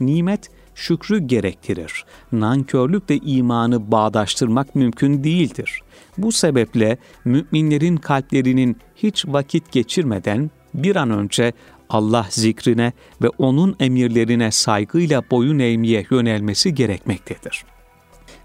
Nimet 0.00 0.50
şükrü 0.74 1.18
gerektirir. 1.18 2.04
Nankörlükle 2.32 3.16
imanı 3.16 3.92
bağdaştırmak 3.92 4.74
mümkün 4.74 5.24
değildir. 5.24 5.80
Bu 6.18 6.32
sebeple 6.32 6.98
müminlerin 7.24 7.96
kalplerinin 7.96 8.76
hiç 8.96 9.26
vakit 9.26 9.72
geçirmeden 9.72 10.50
bir 10.74 10.96
an 10.96 11.10
önce 11.10 11.52
Allah 11.88 12.26
zikrine 12.30 12.92
ve 13.22 13.28
onun 13.28 13.76
emirlerine 13.80 14.50
saygıyla 14.50 15.22
boyun 15.30 15.58
eğmeye 15.58 16.06
yönelmesi 16.10 16.74
gerekmektedir 16.74 17.64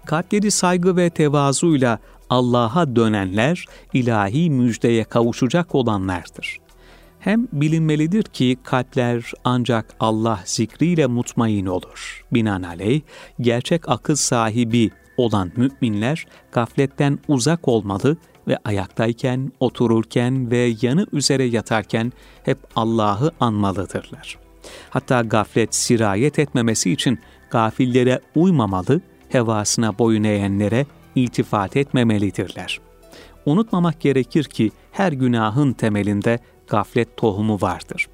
kalpleri 0.06 0.50
saygı 0.50 0.96
ve 0.96 1.10
tevazuyla 1.10 1.98
Allah'a 2.30 2.96
dönenler 2.96 3.66
ilahi 3.92 4.50
müjdeye 4.50 5.04
kavuşacak 5.04 5.74
olanlardır. 5.74 6.58
Hem 7.20 7.48
bilinmelidir 7.52 8.22
ki 8.22 8.56
kalpler 8.62 9.32
ancak 9.44 9.94
Allah 10.00 10.40
zikriyle 10.44 11.06
mutmain 11.06 11.66
olur. 11.66 12.24
Binaenaleyh 12.32 13.00
gerçek 13.40 13.88
akıl 13.88 14.14
sahibi 14.14 14.90
olan 15.16 15.52
müminler 15.56 16.26
gafletten 16.52 17.18
uzak 17.28 17.68
olmalı 17.68 18.16
ve 18.48 18.58
ayaktayken, 18.64 19.52
otururken 19.60 20.50
ve 20.50 20.74
yanı 20.82 21.06
üzere 21.12 21.44
yatarken 21.44 22.12
hep 22.42 22.58
Allah'ı 22.76 23.30
anmalıdırlar. 23.40 24.38
Hatta 24.90 25.20
gaflet 25.20 25.74
sirayet 25.74 26.38
etmemesi 26.38 26.92
için 26.92 27.18
gafillere 27.50 28.20
uymamalı 28.34 29.00
hevasına 29.34 29.98
boyun 29.98 30.24
eğenlere 30.24 30.86
iltifat 31.14 31.76
etmemelidirler. 31.76 32.80
Unutmamak 33.46 34.00
gerekir 34.00 34.44
ki 34.44 34.70
her 34.92 35.12
günahın 35.12 35.72
temelinde 35.72 36.38
gaflet 36.66 37.16
tohumu 37.16 37.60
vardır. 37.60 38.06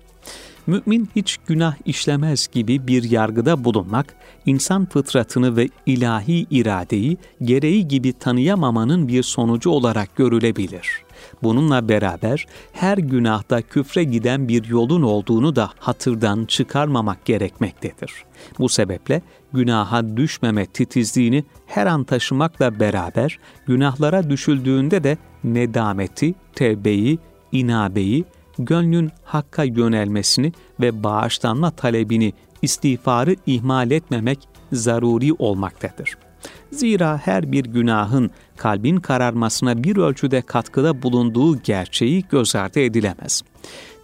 Mümin 0.66 1.08
hiç 1.16 1.36
günah 1.46 1.74
işlemez 1.84 2.48
gibi 2.52 2.86
bir 2.86 3.10
yargıda 3.10 3.64
bulunmak, 3.64 4.14
insan 4.46 4.86
fıtratını 4.86 5.56
ve 5.56 5.68
ilahi 5.86 6.46
iradeyi 6.50 7.16
gereği 7.42 7.88
gibi 7.88 8.12
tanıyamamanın 8.12 9.08
bir 9.08 9.22
sonucu 9.22 9.70
olarak 9.70 10.16
görülebilir. 10.16 11.07
Bununla 11.42 11.88
beraber 11.88 12.46
her 12.72 12.98
günahda 12.98 13.62
küfre 13.62 14.04
giden 14.04 14.48
bir 14.48 14.64
yolun 14.64 15.02
olduğunu 15.02 15.56
da 15.56 15.70
hatırdan 15.78 16.44
çıkarmamak 16.44 17.24
gerekmektedir. 17.24 18.12
Bu 18.58 18.68
sebeple 18.68 19.22
günaha 19.52 20.16
düşmeme 20.16 20.66
titizliğini 20.66 21.44
her 21.66 21.86
an 21.86 22.04
taşımakla 22.04 22.80
beraber 22.80 23.38
günahlara 23.66 24.30
düşüldüğünde 24.30 25.04
de 25.04 25.18
nedameti, 25.44 26.34
tevbeyi, 26.54 27.18
inabeyi, 27.52 28.24
gönlün 28.58 29.10
hakka 29.24 29.64
yönelmesini 29.64 30.52
ve 30.80 31.02
bağışlanma 31.02 31.70
talebini, 31.70 32.32
istiğfarı 32.62 33.36
ihmal 33.46 33.90
etmemek 33.90 34.48
zaruri 34.72 35.32
olmaktadır. 35.32 36.27
Zira 36.72 37.20
her 37.24 37.52
bir 37.52 37.64
günahın 37.64 38.30
kalbin 38.56 38.96
kararmasına 38.96 39.84
bir 39.84 39.96
ölçüde 39.96 40.42
katkıda 40.42 41.02
bulunduğu 41.02 41.62
gerçeği 41.62 42.24
göz 42.30 42.56
ardı 42.56 42.80
edilemez. 42.80 43.42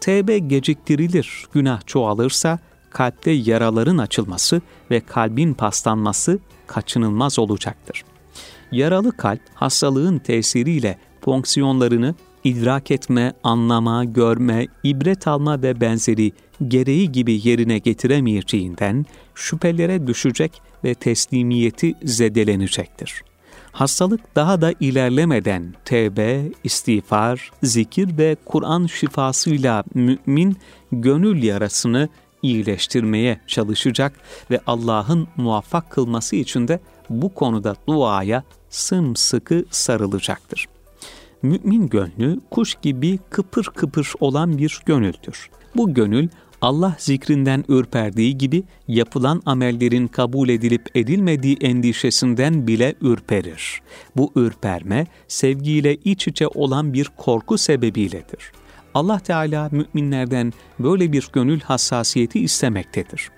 Tevbe 0.00 0.38
geciktirilir, 0.38 1.44
günah 1.52 1.86
çoğalırsa 1.86 2.58
kalpte 2.90 3.30
yaraların 3.30 3.98
açılması 3.98 4.60
ve 4.90 5.00
kalbin 5.00 5.54
paslanması 5.54 6.38
kaçınılmaz 6.66 7.38
olacaktır. 7.38 8.04
Yaralı 8.72 9.16
kalp 9.16 9.40
hastalığın 9.54 10.18
tesiriyle 10.18 10.98
fonksiyonlarını 11.20 12.14
idrak 12.44 12.90
etme, 12.90 13.32
anlama, 13.42 14.04
görme, 14.04 14.66
ibret 14.82 15.28
alma 15.28 15.62
ve 15.62 15.80
benzeri 15.80 16.32
gereği 16.68 17.12
gibi 17.12 17.48
yerine 17.48 17.78
getiremeyeceğinden 17.78 19.06
şüphelere 19.34 20.06
düşecek 20.06 20.62
ve 20.84 20.94
teslimiyeti 20.94 21.94
zedelenecektir. 22.02 23.24
Hastalık 23.72 24.36
daha 24.36 24.60
da 24.60 24.72
ilerlemeden 24.80 25.74
tevbe, 25.84 26.42
istiğfar, 26.64 27.50
zikir 27.62 28.18
ve 28.18 28.36
Kur'an 28.44 28.86
şifasıyla 28.86 29.84
mümin 29.94 30.56
gönül 30.92 31.42
yarasını 31.42 32.08
iyileştirmeye 32.42 33.40
çalışacak 33.46 34.12
ve 34.50 34.60
Allah'ın 34.66 35.28
muvaffak 35.36 35.90
kılması 35.90 36.36
için 36.36 36.68
de 36.68 36.80
bu 37.10 37.34
konuda 37.34 37.76
duaya 37.86 38.44
sımsıkı 38.70 39.64
sarılacaktır. 39.70 40.66
Mümin 41.42 41.88
gönlü 41.88 42.40
kuş 42.50 42.74
gibi 42.82 43.18
kıpır 43.30 43.64
kıpır 43.64 44.12
olan 44.20 44.58
bir 44.58 44.80
gönüldür. 44.86 45.50
Bu 45.76 45.94
gönül 45.94 46.28
Allah 46.64 46.96
zikrinden 46.98 47.64
ürperdiği 47.68 48.38
gibi 48.38 48.64
yapılan 48.88 49.42
amellerin 49.46 50.08
kabul 50.08 50.48
edilip 50.48 50.96
edilmediği 50.96 51.56
endişesinden 51.60 52.66
bile 52.66 52.94
ürperir. 53.00 53.82
Bu 54.16 54.32
ürperme 54.36 55.06
sevgiyle 55.28 55.94
iç 55.94 56.28
içe 56.28 56.46
olan 56.48 56.92
bir 56.92 57.10
korku 57.16 57.58
sebebiyledir. 57.58 58.52
Allah 58.94 59.18
Teala 59.18 59.68
müminlerden 59.72 60.52
böyle 60.78 61.12
bir 61.12 61.28
gönül 61.32 61.60
hassasiyeti 61.60 62.40
istemektedir. 62.40 63.30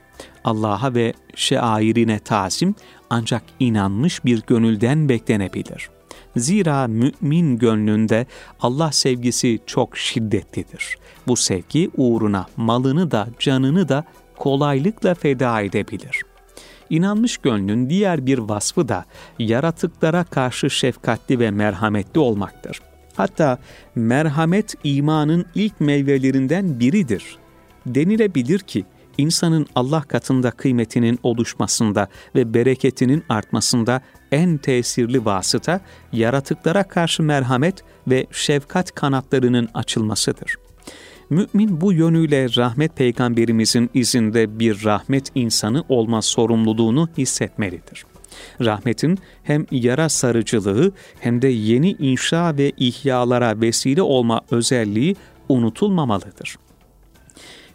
Allah'a 0.44 0.94
ve 0.94 1.12
şairine 1.34 2.18
tazim 2.18 2.74
ancak 3.10 3.42
inanmış 3.60 4.24
bir 4.24 4.42
gönülden 4.46 5.08
beklenebilir. 5.08 5.95
Zira 6.36 6.86
mümin 6.88 7.58
gönlünde 7.58 8.26
Allah 8.60 8.92
sevgisi 8.92 9.58
çok 9.66 9.96
şiddetlidir. 9.96 10.98
Bu 11.26 11.36
sevgi 11.36 11.90
uğruna 11.96 12.46
malını 12.56 13.10
da 13.10 13.28
canını 13.38 13.88
da 13.88 14.04
kolaylıkla 14.36 15.14
feda 15.14 15.60
edebilir. 15.60 16.22
İnanmış 16.90 17.36
gönlün 17.36 17.90
diğer 17.90 18.26
bir 18.26 18.38
vasfı 18.38 18.88
da 18.88 19.04
yaratıklara 19.38 20.24
karşı 20.24 20.70
şefkatli 20.70 21.38
ve 21.38 21.50
merhametli 21.50 22.20
olmaktır. 22.20 22.80
Hatta 23.16 23.58
merhamet 23.94 24.74
imanın 24.84 25.46
ilk 25.54 25.80
meyvelerinden 25.80 26.80
biridir. 26.80 27.38
Denilebilir 27.86 28.58
ki 28.58 28.84
insanın 29.18 29.66
Allah 29.74 30.02
katında 30.02 30.50
kıymetinin 30.50 31.18
oluşmasında 31.22 32.08
ve 32.34 32.54
bereketinin 32.54 33.24
artmasında 33.28 34.00
en 34.32 34.56
tesirli 34.56 35.24
vasıta 35.24 35.80
yaratıklara 36.12 36.82
karşı 36.82 37.22
merhamet 37.22 37.84
ve 38.08 38.26
şefkat 38.32 38.94
kanatlarının 38.94 39.68
açılmasıdır. 39.74 40.56
Mümin 41.30 41.80
bu 41.80 41.92
yönüyle 41.92 42.46
rahmet 42.56 42.96
peygamberimizin 42.96 43.90
izinde 43.94 44.58
bir 44.58 44.84
rahmet 44.84 45.30
insanı 45.34 45.84
olma 45.88 46.22
sorumluluğunu 46.22 47.08
hissetmelidir. 47.18 48.04
Rahmetin 48.60 49.18
hem 49.42 49.66
yara 49.70 50.08
sarıcılığı 50.08 50.92
hem 51.20 51.42
de 51.42 51.48
yeni 51.48 51.90
inşa 51.92 52.56
ve 52.56 52.72
ihyalara 52.76 53.60
vesile 53.60 54.02
olma 54.02 54.40
özelliği 54.50 55.16
unutulmamalıdır. 55.48 56.56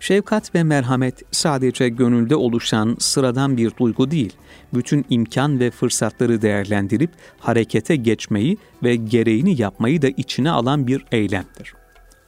Şefkat 0.01 0.55
ve 0.55 0.63
merhamet 0.63 1.23
sadece 1.31 1.89
gönülde 1.89 2.35
oluşan 2.35 2.95
sıradan 2.99 3.57
bir 3.57 3.71
duygu 3.77 4.11
değil, 4.11 4.33
bütün 4.73 5.05
imkan 5.09 5.59
ve 5.59 5.71
fırsatları 5.71 6.41
değerlendirip 6.41 7.11
harekete 7.39 7.95
geçmeyi 7.95 8.57
ve 8.83 8.95
gereğini 8.95 9.61
yapmayı 9.61 10.01
da 10.01 10.07
içine 10.07 10.51
alan 10.51 10.87
bir 10.87 11.05
eylemdir. 11.11 11.73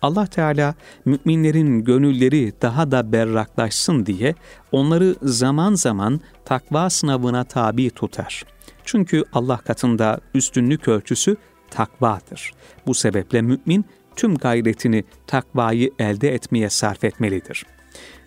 Allah 0.01 0.25
Teala 0.25 0.75
müminlerin 1.05 1.83
gönülleri 1.83 2.53
daha 2.62 2.91
da 2.91 3.12
berraklaşsın 3.12 4.05
diye 4.05 4.36
onları 4.71 5.15
zaman 5.21 5.73
zaman 5.73 6.21
takva 6.45 6.89
sınavına 6.89 7.43
tabi 7.43 7.89
tutar. 7.89 8.43
Çünkü 8.86 9.23
Allah 9.33 9.57
katında 9.57 10.19
üstünlük 10.33 10.88
ölçüsü 10.88 11.38
takvadır. 11.69 12.51
Bu 12.88 12.93
sebeple 12.93 13.41
mümin 13.41 13.86
tüm 14.15 14.36
gayretini 14.36 15.04
takvayı 15.28 15.91
elde 15.99 16.34
etmeye 16.34 16.69
sarf 16.69 17.04
etmelidir. 17.04 17.65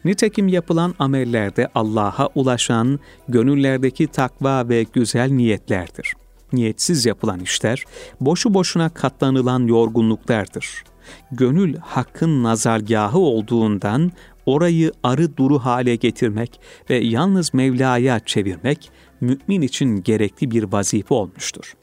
Nitekim 0.04 0.48
yapılan 0.48 0.94
amellerde 0.98 1.68
Allah'a 1.74 2.28
ulaşan 2.34 3.00
gönüllerdeki 3.28 4.06
takva 4.06 4.68
ve 4.68 4.82
güzel 4.92 5.30
niyetlerdir. 5.30 6.14
Niyetsiz 6.52 7.06
yapılan 7.06 7.40
işler, 7.40 7.84
boşu 8.20 8.54
boşuna 8.54 8.88
katlanılan 8.88 9.66
yorgunluklardır. 9.66 10.84
Gönül 11.32 11.76
hakkın 11.76 12.42
nazargahı 12.42 13.18
olduğundan 13.18 14.12
orayı 14.46 14.92
arı 15.02 15.36
duru 15.36 15.58
hale 15.58 15.96
getirmek 15.96 16.60
ve 16.90 16.96
yalnız 16.96 17.54
Mevla'ya 17.54 18.20
çevirmek 18.20 18.90
mümin 19.20 19.60
için 19.62 20.02
gerekli 20.02 20.50
bir 20.50 20.62
vazife 20.62 21.14
olmuştur. 21.14 21.74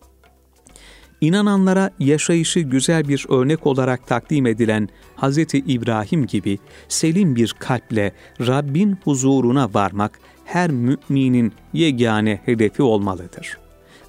İnananlara 1.23 1.91
yaşayışı 1.99 2.59
güzel 2.59 3.07
bir 3.07 3.25
örnek 3.29 3.67
olarak 3.67 4.07
takdim 4.07 4.45
edilen 4.45 4.89
Hz. 5.17 5.37
İbrahim 5.53 6.27
gibi 6.27 6.59
selim 6.87 7.35
bir 7.35 7.55
kalple 7.59 8.11
Rabbin 8.39 8.97
huzuruna 9.03 9.73
varmak 9.73 10.19
her 10.45 10.71
müminin 10.71 11.53
yegane 11.73 12.41
hedefi 12.45 12.83
olmalıdır. 12.83 13.57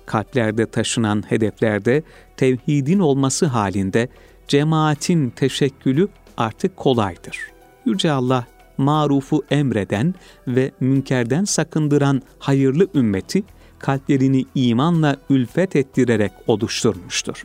Kalplerde 0.07 0.67
taşınan 0.67 1.31
hedeflerde 1.31 2.03
tevhidin 2.37 2.99
olması 2.99 3.47
halinde 3.47 4.09
cemaatin 4.49 5.31
teşekkülü 5.31 6.09
artık 6.37 6.77
kolaydır. 6.77 7.39
Yüce 7.87 8.11
Allah 8.11 8.47
marufu 8.79 9.45
emreden 9.51 10.15
ve 10.49 10.71
münkerden 10.81 11.45
sakındıran 11.45 12.23
hayırlı 12.39 12.89
ümmeti 12.95 13.43
kalplerini 13.85 14.45
imanla 14.55 15.17
ülfet 15.31 15.77
ettirerek 15.77 16.33
oluşturmuştur. 16.47 17.45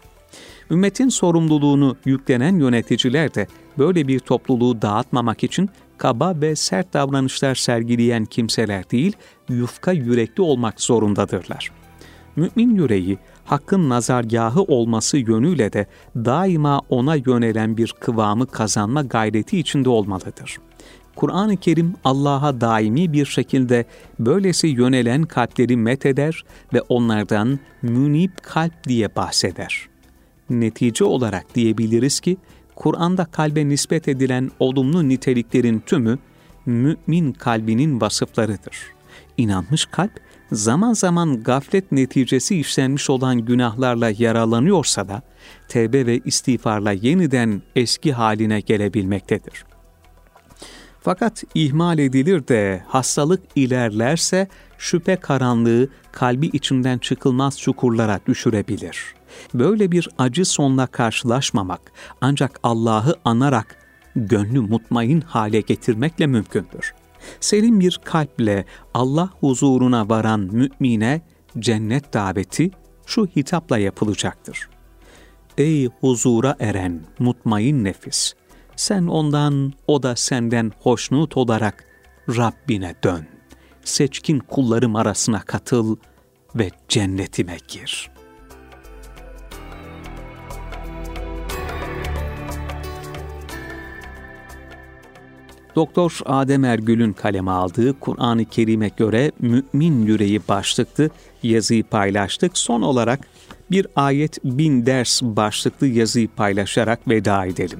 Ümmetin 0.71 1.10
sorumluluğunu 1.10 1.97
yüklenen 2.06 2.60
yöneticiler 2.60 3.34
de 3.34 3.47
böyle 3.78 4.08
bir 4.08 4.19
topluluğu 4.19 4.82
dağıtmamak 4.82 5.43
için 5.43 5.69
kaba 5.97 6.41
ve 6.41 6.56
sert 6.56 6.93
davranışlar 6.93 7.56
sergileyen 7.56 8.25
kimseler 8.25 8.89
değil, 8.89 9.13
yufka 9.49 9.91
yürekli 9.91 10.43
olmak 10.43 10.82
zorundadırlar. 10.82 11.71
Mümin 12.36 12.75
yüreği, 12.75 13.17
hakkın 13.45 13.89
nazargahı 13.89 14.62
olması 14.62 15.17
yönüyle 15.17 15.73
de 15.73 15.88
daima 16.15 16.82
ona 16.89 17.15
yönelen 17.15 17.78
bir 17.78 17.95
kıvamı 17.99 18.47
kazanma 18.47 19.02
gayreti 19.02 19.60
içinde 19.60 19.89
olmalıdır. 19.89 20.58
Kur'an-ı 21.20 21.58
Kerim 21.58 21.94
Allah'a 22.04 22.62
daimi 22.62 23.14
bir 23.14 23.26
şekilde 23.26 23.86
böylesi 24.20 24.68
yönelen 24.68 25.24
kalpleri 25.24 25.78
metheder 25.78 26.44
ve 26.74 26.82
onlardan 26.82 27.60
münip 27.82 28.44
kalp 28.44 28.84
diye 28.84 29.16
bahseder. 29.16 29.88
Netice 30.50 31.04
olarak 31.04 31.56
diyebiliriz 31.56 32.20
ki, 32.20 32.38
Kur'an'da 32.76 33.26
kalbe 33.26 33.70
nispet 33.70 34.08
edilen 34.08 34.52
olumlu 34.60 35.10
niteliklerin 35.10 35.80
tümü 35.80 36.18
mümin 36.66 37.32
kalbinin 37.34 38.02
vasıflarıdır. 38.02 38.78
İnanmış 39.38 39.86
kalp, 39.86 40.12
zaman 40.52 40.94
zaman 40.94 41.44
gaflet 41.44 41.92
neticesi 41.92 42.60
işlenmiş 42.60 43.10
olan 43.10 43.38
günahlarla 43.38 44.12
yaralanıyorsa 44.18 45.08
da, 45.08 45.22
tevbe 45.68 46.06
ve 46.06 46.20
istiğfarla 46.26 46.92
yeniden 46.92 47.62
eski 47.76 48.14
haline 48.14 48.60
gelebilmektedir. 48.60 49.69
Fakat 51.02 51.44
ihmal 51.56 52.00
edilir 52.00 52.48
de 52.48 52.84
hastalık 52.88 53.42
ilerlerse 53.56 54.48
şüphe 54.78 55.16
karanlığı 55.16 55.90
kalbi 56.12 56.48
içinden 56.48 56.98
çıkılmaz 56.98 57.60
çukurlara 57.60 58.20
düşürebilir. 58.28 59.16
Böyle 59.54 59.92
bir 59.92 60.10
acı 60.18 60.46
sonla 60.46 60.88
karşılaşmamak 60.88 61.82
ancak 62.22 62.60
Allah'ı 62.64 63.16
anarak 63.26 63.78
gönlü 64.16 64.60
mutmain 64.60 65.22
hale 65.22 65.62
getirmekle 65.62 66.28
mümkündür. 66.28 66.94
Selim 67.40 67.80
bir 67.80 68.00
kalple 68.04 68.66
Allah 68.94 69.30
huzuruna 69.40 70.10
varan 70.10 70.40
mümine 70.40 71.22
cennet 71.60 72.14
daveti 72.14 72.72
şu 73.06 73.26
hitapla 73.26 73.78
yapılacaktır. 73.78 74.70
Ey 75.58 75.86
huzura 75.86 76.56
eren 76.60 77.02
mutmain 77.20 77.84
nefis! 77.84 78.34
Sen 78.80 79.08
ondan, 79.08 79.74
o 79.88 80.04
da 80.04 80.15
senden 80.15 80.72
hoşnut 80.80 81.38
olarak 81.38 81.84
Rabbine 82.30 82.96
dön. 83.04 83.28
Seçkin 83.84 84.39
kullarım 84.39 84.96
arasına 84.96 85.42
katıl 85.42 85.96
ve 86.56 86.72
cennetime 86.89 87.58
gir.'' 87.68 88.10
Doktor 95.76 96.20
Adem 96.26 96.65
Ergül'ün 96.65 97.13
kaleme 97.13 97.52
aldığı 97.52 98.00
Kur'an-ı 98.00 98.46
Kerim'e 98.46 98.89
göre 98.98 99.32
mümin 99.39 100.06
yüreği 100.06 100.42
başlıklı 100.48 101.10
yazıyı 101.44 101.84
paylaştık. 101.84 102.58
Son 102.58 102.82
olarak 102.82 103.20
bir 103.72 103.88
ayet 103.96 104.44
bin 104.44 104.86
ders 104.86 105.22
başlıklı 105.22 105.88
yazıyı 105.88 106.28
paylaşarak 106.28 107.08
veda 107.08 107.46
edelim. 107.46 107.80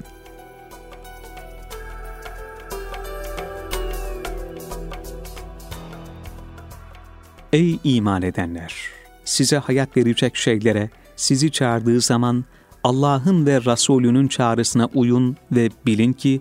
Ey 7.52 7.78
iman 7.84 8.22
edenler! 8.22 8.74
Size 9.24 9.56
hayat 9.58 9.96
verecek 9.96 10.36
şeylere, 10.36 10.90
sizi 11.16 11.50
çağırdığı 11.52 12.00
zaman 12.00 12.44
Allah'ın 12.84 13.46
ve 13.46 13.60
Resulünün 13.60 14.28
çağrısına 14.28 14.88
uyun 14.94 15.36
ve 15.52 15.68
bilin 15.86 16.12
ki 16.12 16.40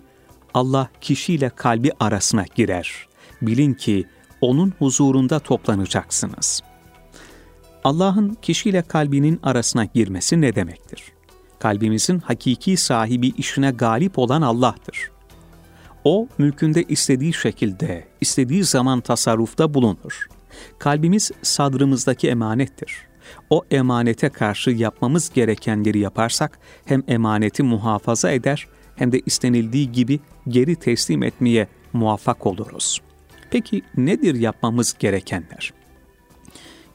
Allah 0.54 0.90
kişiyle 1.02 1.50
kalbi 1.50 1.92
arasına 2.00 2.46
girer. 2.56 3.08
Bilin 3.42 3.74
ki 3.74 4.06
onun 4.42 4.74
huzurunda 4.80 5.40
toplanacaksınız. 5.40 6.62
Allah'ın 7.84 8.38
kişiyle 8.42 8.82
kalbinin 8.82 9.40
arasına 9.44 9.86
girmesi 9.86 10.42
ne 10.42 10.56
demektir? 10.56 11.04
Kalbimizin 11.60 12.20
hakiki 12.20 12.78
sahibi 12.78 13.28
işine 13.28 13.72
galip 13.72 14.20
olan 14.20 14.42
Allah'tır. 14.42 15.12
O, 16.04 16.28
mülkünde 16.38 16.84
istediği 16.84 17.34
şekilde, 17.34 18.08
istediği 18.22 18.64
zaman 18.64 19.02
tasarrufta 19.02 19.74
bulunur. 19.74 20.28
Kalbimiz 20.80 21.32
sadrımızdaki 21.42 22.30
emanettir. 22.30 23.10
O 23.50 23.64
emanete 23.72 24.30
karşı 24.30 24.70
yapmamız 24.70 25.34
gerekenleri 25.34 26.00
yaparsak 26.00 26.60
hem 26.86 27.04
emaneti 27.08 27.64
muhafaza 27.64 28.32
eder 28.32 28.68
hem 28.96 29.12
de 29.12 29.20
istenildiği 29.26 29.92
gibi 29.92 30.20
geri 30.48 30.76
teslim 30.76 31.24
etmeye 31.24 31.68
muvaffak 31.94 32.46
oluruz. 32.46 33.02
Peki 33.52 33.82
nedir 33.98 34.36
yapmamız 34.36 34.96
gerekenler? 35.00 35.74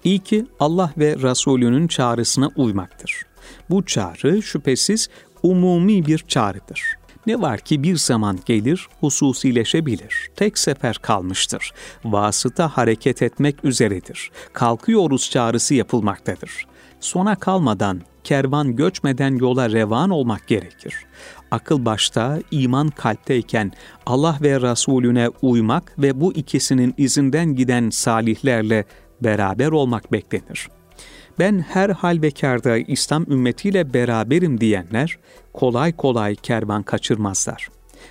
İlki 0.04 0.46
Allah 0.60 0.92
ve 0.98 1.16
Resulünün 1.16 1.88
çağrısına 1.88 2.50
uymaktır. 2.56 3.22
Bu 3.70 3.84
çağrı 3.84 4.42
şüphesiz 4.42 5.08
umumi 5.42 6.06
bir 6.06 6.18
çağrıdır. 6.18 6.96
Ne 7.26 7.40
var 7.40 7.60
ki 7.60 7.82
bir 7.82 7.96
zaman 7.96 8.38
gelir, 8.46 8.88
hususileşebilir. 9.00 10.30
Tek 10.36 10.58
sefer 10.58 10.98
kalmıştır. 11.02 11.72
Vasıta 12.04 12.68
hareket 12.68 13.22
etmek 13.22 13.64
üzeredir. 13.64 14.30
Kalkıyoruz 14.52 15.30
çağrısı 15.30 15.74
yapılmaktadır. 15.74 16.66
Sona 17.00 17.36
kalmadan, 17.36 18.00
kervan 18.24 18.76
göçmeden 18.76 19.34
yola 19.34 19.70
revan 19.70 20.10
olmak 20.10 20.48
gerekir 20.48 20.94
akıl 21.54 21.84
başta, 21.84 22.38
iman 22.50 22.88
kalpteyken 22.88 23.72
Allah 24.06 24.38
ve 24.42 24.60
Resulüne 24.60 25.28
uymak 25.42 25.98
ve 25.98 26.20
bu 26.20 26.32
ikisinin 26.32 26.94
izinden 26.98 27.54
giden 27.54 27.90
salihlerle 27.90 28.84
beraber 29.20 29.68
olmak 29.68 30.12
beklenir. 30.12 30.68
Ben 31.38 31.58
her 31.68 31.90
hal 31.90 32.22
ve 32.22 32.30
kârda 32.30 32.78
İslam 32.78 33.24
ümmetiyle 33.30 33.94
beraberim 33.94 34.60
diyenler 34.60 35.18
kolay 35.52 35.92
kolay 35.92 36.34
kervan 36.34 36.82
kaçırmazlar. 36.82 37.68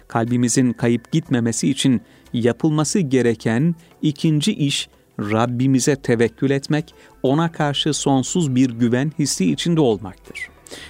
Kalbimizin 0.08 0.74
kayıp 0.74 1.12
gitmemesi 1.12 1.70
için 1.70 2.02
yapılması 2.34 3.00
gereken 3.00 3.76
ikinci 4.02 4.54
iş 4.54 4.90
Rabbimize 5.20 5.96
tevekkül 5.96 6.50
etmek, 6.50 6.94
ona 7.24 7.52
karşı 7.52 7.94
sonsuz 7.94 8.56
bir 8.56 8.70
güven 8.70 9.12
hissi 9.20 9.52
içinde 9.52 9.82
olmaktır. 9.82 10.50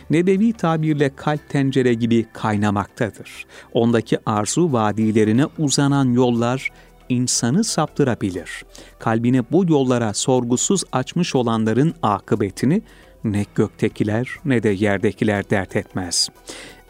Nebevi 0.09 0.53
tabirle 0.53 1.15
kalp 1.15 1.49
tencere 1.49 1.93
gibi 1.93 2.25
kaynamaktadır. 2.33 3.45
Ondaki 3.73 4.17
arzu 4.25 4.73
vadilerine 4.73 5.45
uzanan 5.57 6.13
yollar 6.13 6.71
insanı 7.09 7.63
saptırabilir. 7.63 8.63
Kalbini 8.99 9.43
bu 9.51 9.65
yollara 9.71 10.13
sorgusuz 10.13 10.83
açmış 10.91 11.35
olanların 11.35 11.93
akıbetini 12.01 12.81
ne 13.23 13.45
göktekiler 13.55 14.27
ne 14.45 14.63
de 14.63 14.69
yerdekiler 14.69 15.49
dert 15.49 15.75
etmez. 15.75 16.29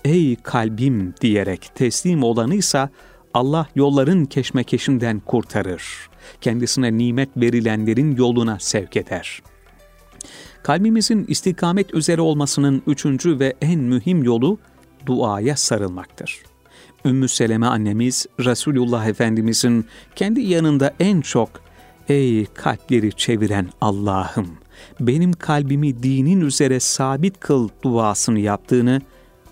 Ey 0.05 0.35
kalbim 0.35 1.13
diyerek 1.21 1.69
teslim 1.75 2.23
olanıysa 2.23 2.89
Allah 3.33 3.67
yolların 3.75 4.25
keşmekeşinden 4.25 5.19
kurtarır. 5.19 5.83
Kendisine 6.41 6.97
nimet 6.97 7.29
verilenlerin 7.37 8.15
yoluna 8.15 8.59
sevk 8.59 8.97
eder. 8.97 9.41
Kalbimizin 10.63 11.25
istikamet 11.27 11.93
üzere 11.93 12.21
olmasının 12.21 12.83
üçüncü 12.87 13.39
ve 13.39 13.53
en 13.61 13.79
mühim 13.79 14.23
yolu 14.23 14.57
duaya 15.05 15.55
sarılmaktır. 15.55 16.52
Ümmü 17.05 17.27
Seleme 17.27 17.65
annemiz 17.67 18.25
Resulullah 18.39 19.05
Efendimizin 19.05 19.85
kendi 20.15 20.41
yanında 20.41 20.93
en 20.99 21.21
çok 21.21 21.49
''Ey 22.09 22.45
kalpleri 22.45 23.11
çeviren 23.11 23.69
Allah'ım, 23.81 24.47
benim 24.99 25.33
kalbimi 25.33 26.03
dinin 26.03 26.41
üzere 26.41 26.79
sabit 26.79 27.39
kıl'' 27.39 27.69
duasını 27.83 28.39
yaptığını, 28.39 29.01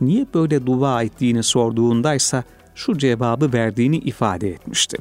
niye 0.02 0.26
böyle 0.34 0.66
dua 0.66 1.04
ettiğini 1.04 1.44
sorduğundaysa 1.44 2.44
şu 2.76 2.98
cevabı 2.98 3.54
verdiğini 3.54 3.98
ifade 3.98 4.50
etmişti. 4.50 4.98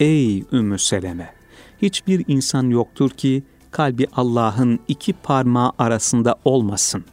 Ey 0.00 0.44
Ümmü 0.52 0.78
Seleme! 0.78 1.34
Hiçbir 1.82 2.24
insan 2.28 2.70
yoktur 2.70 3.10
ki 3.10 3.42
kalbi 3.70 4.06
Allah'ın 4.16 4.80
iki 4.88 5.12
parmağı 5.12 5.72
arasında 5.78 6.36
olmasın. 6.44 7.04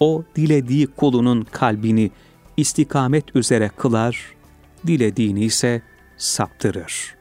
O 0.00 0.22
dilediği 0.36 0.86
kulunun 0.86 1.42
kalbini 1.42 2.10
istikamet 2.56 3.36
üzere 3.36 3.68
kılar, 3.76 4.34
dilediğini 4.86 5.44
ise 5.44 5.82
saptırır. 6.16 7.14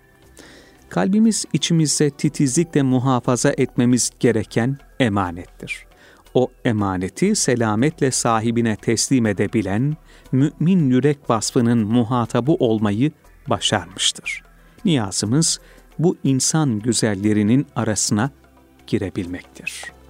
Kalbimiz 0.90 1.46
içimizde 1.54 2.10
titizlikle 2.10 2.82
muhafaza 2.82 3.54
etmemiz 3.58 4.12
gereken 4.20 4.78
emanettir. 5.00 5.86
O 6.34 6.52
emaneti 6.66 7.36
selametle 7.36 8.12
sahibine 8.12 8.76
teslim 8.76 9.26
edebilen, 9.26 9.98
mümin 10.32 10.90
yürek 10.90 11.30
vasfının 11.30 11.88
muhatabı 11.88 12.52
olmayı 12.52 13.12
başarmıştır. 13.50 14.44
Niyazımız 14.86 15.60
bu 16.00 16.18
insan 16.24 16.80
güzellerinin 16.80 17.68
arasına 17.76 18.32
girebilmektir.'' 18.88 20.01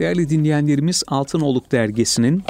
Değerli 0.00 0.30
dinleyenlerimiz 0.30 1.02
Altın 1.08 1.40
Oluk 1.40 1.72
dergisinin 1.72 2.42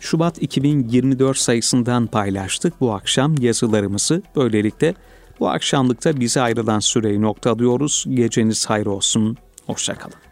Şubat 0.00 0.42
2024 0.42 1.36
sayısından 1.38 2.06
paylaştık 2.06 2.80
bu 2.80 2.94
akşam 2.94 3.34
yazılarımızı. 3.40 4.22
Böylelikle 4.36 4.94
bu 5.40 5.48
akşamlıkta 5.48 6.20
bize 6.20 6.40
ayrılan 6.40 6.80
süreyi 6.80 7.22
noktalıyoruz. 7.22 8.04
Geceniz 8.08 8.66
hayır 8.66 8.86
olsun. 8.86 9.36
Hoşçakalın. 9.66 10.25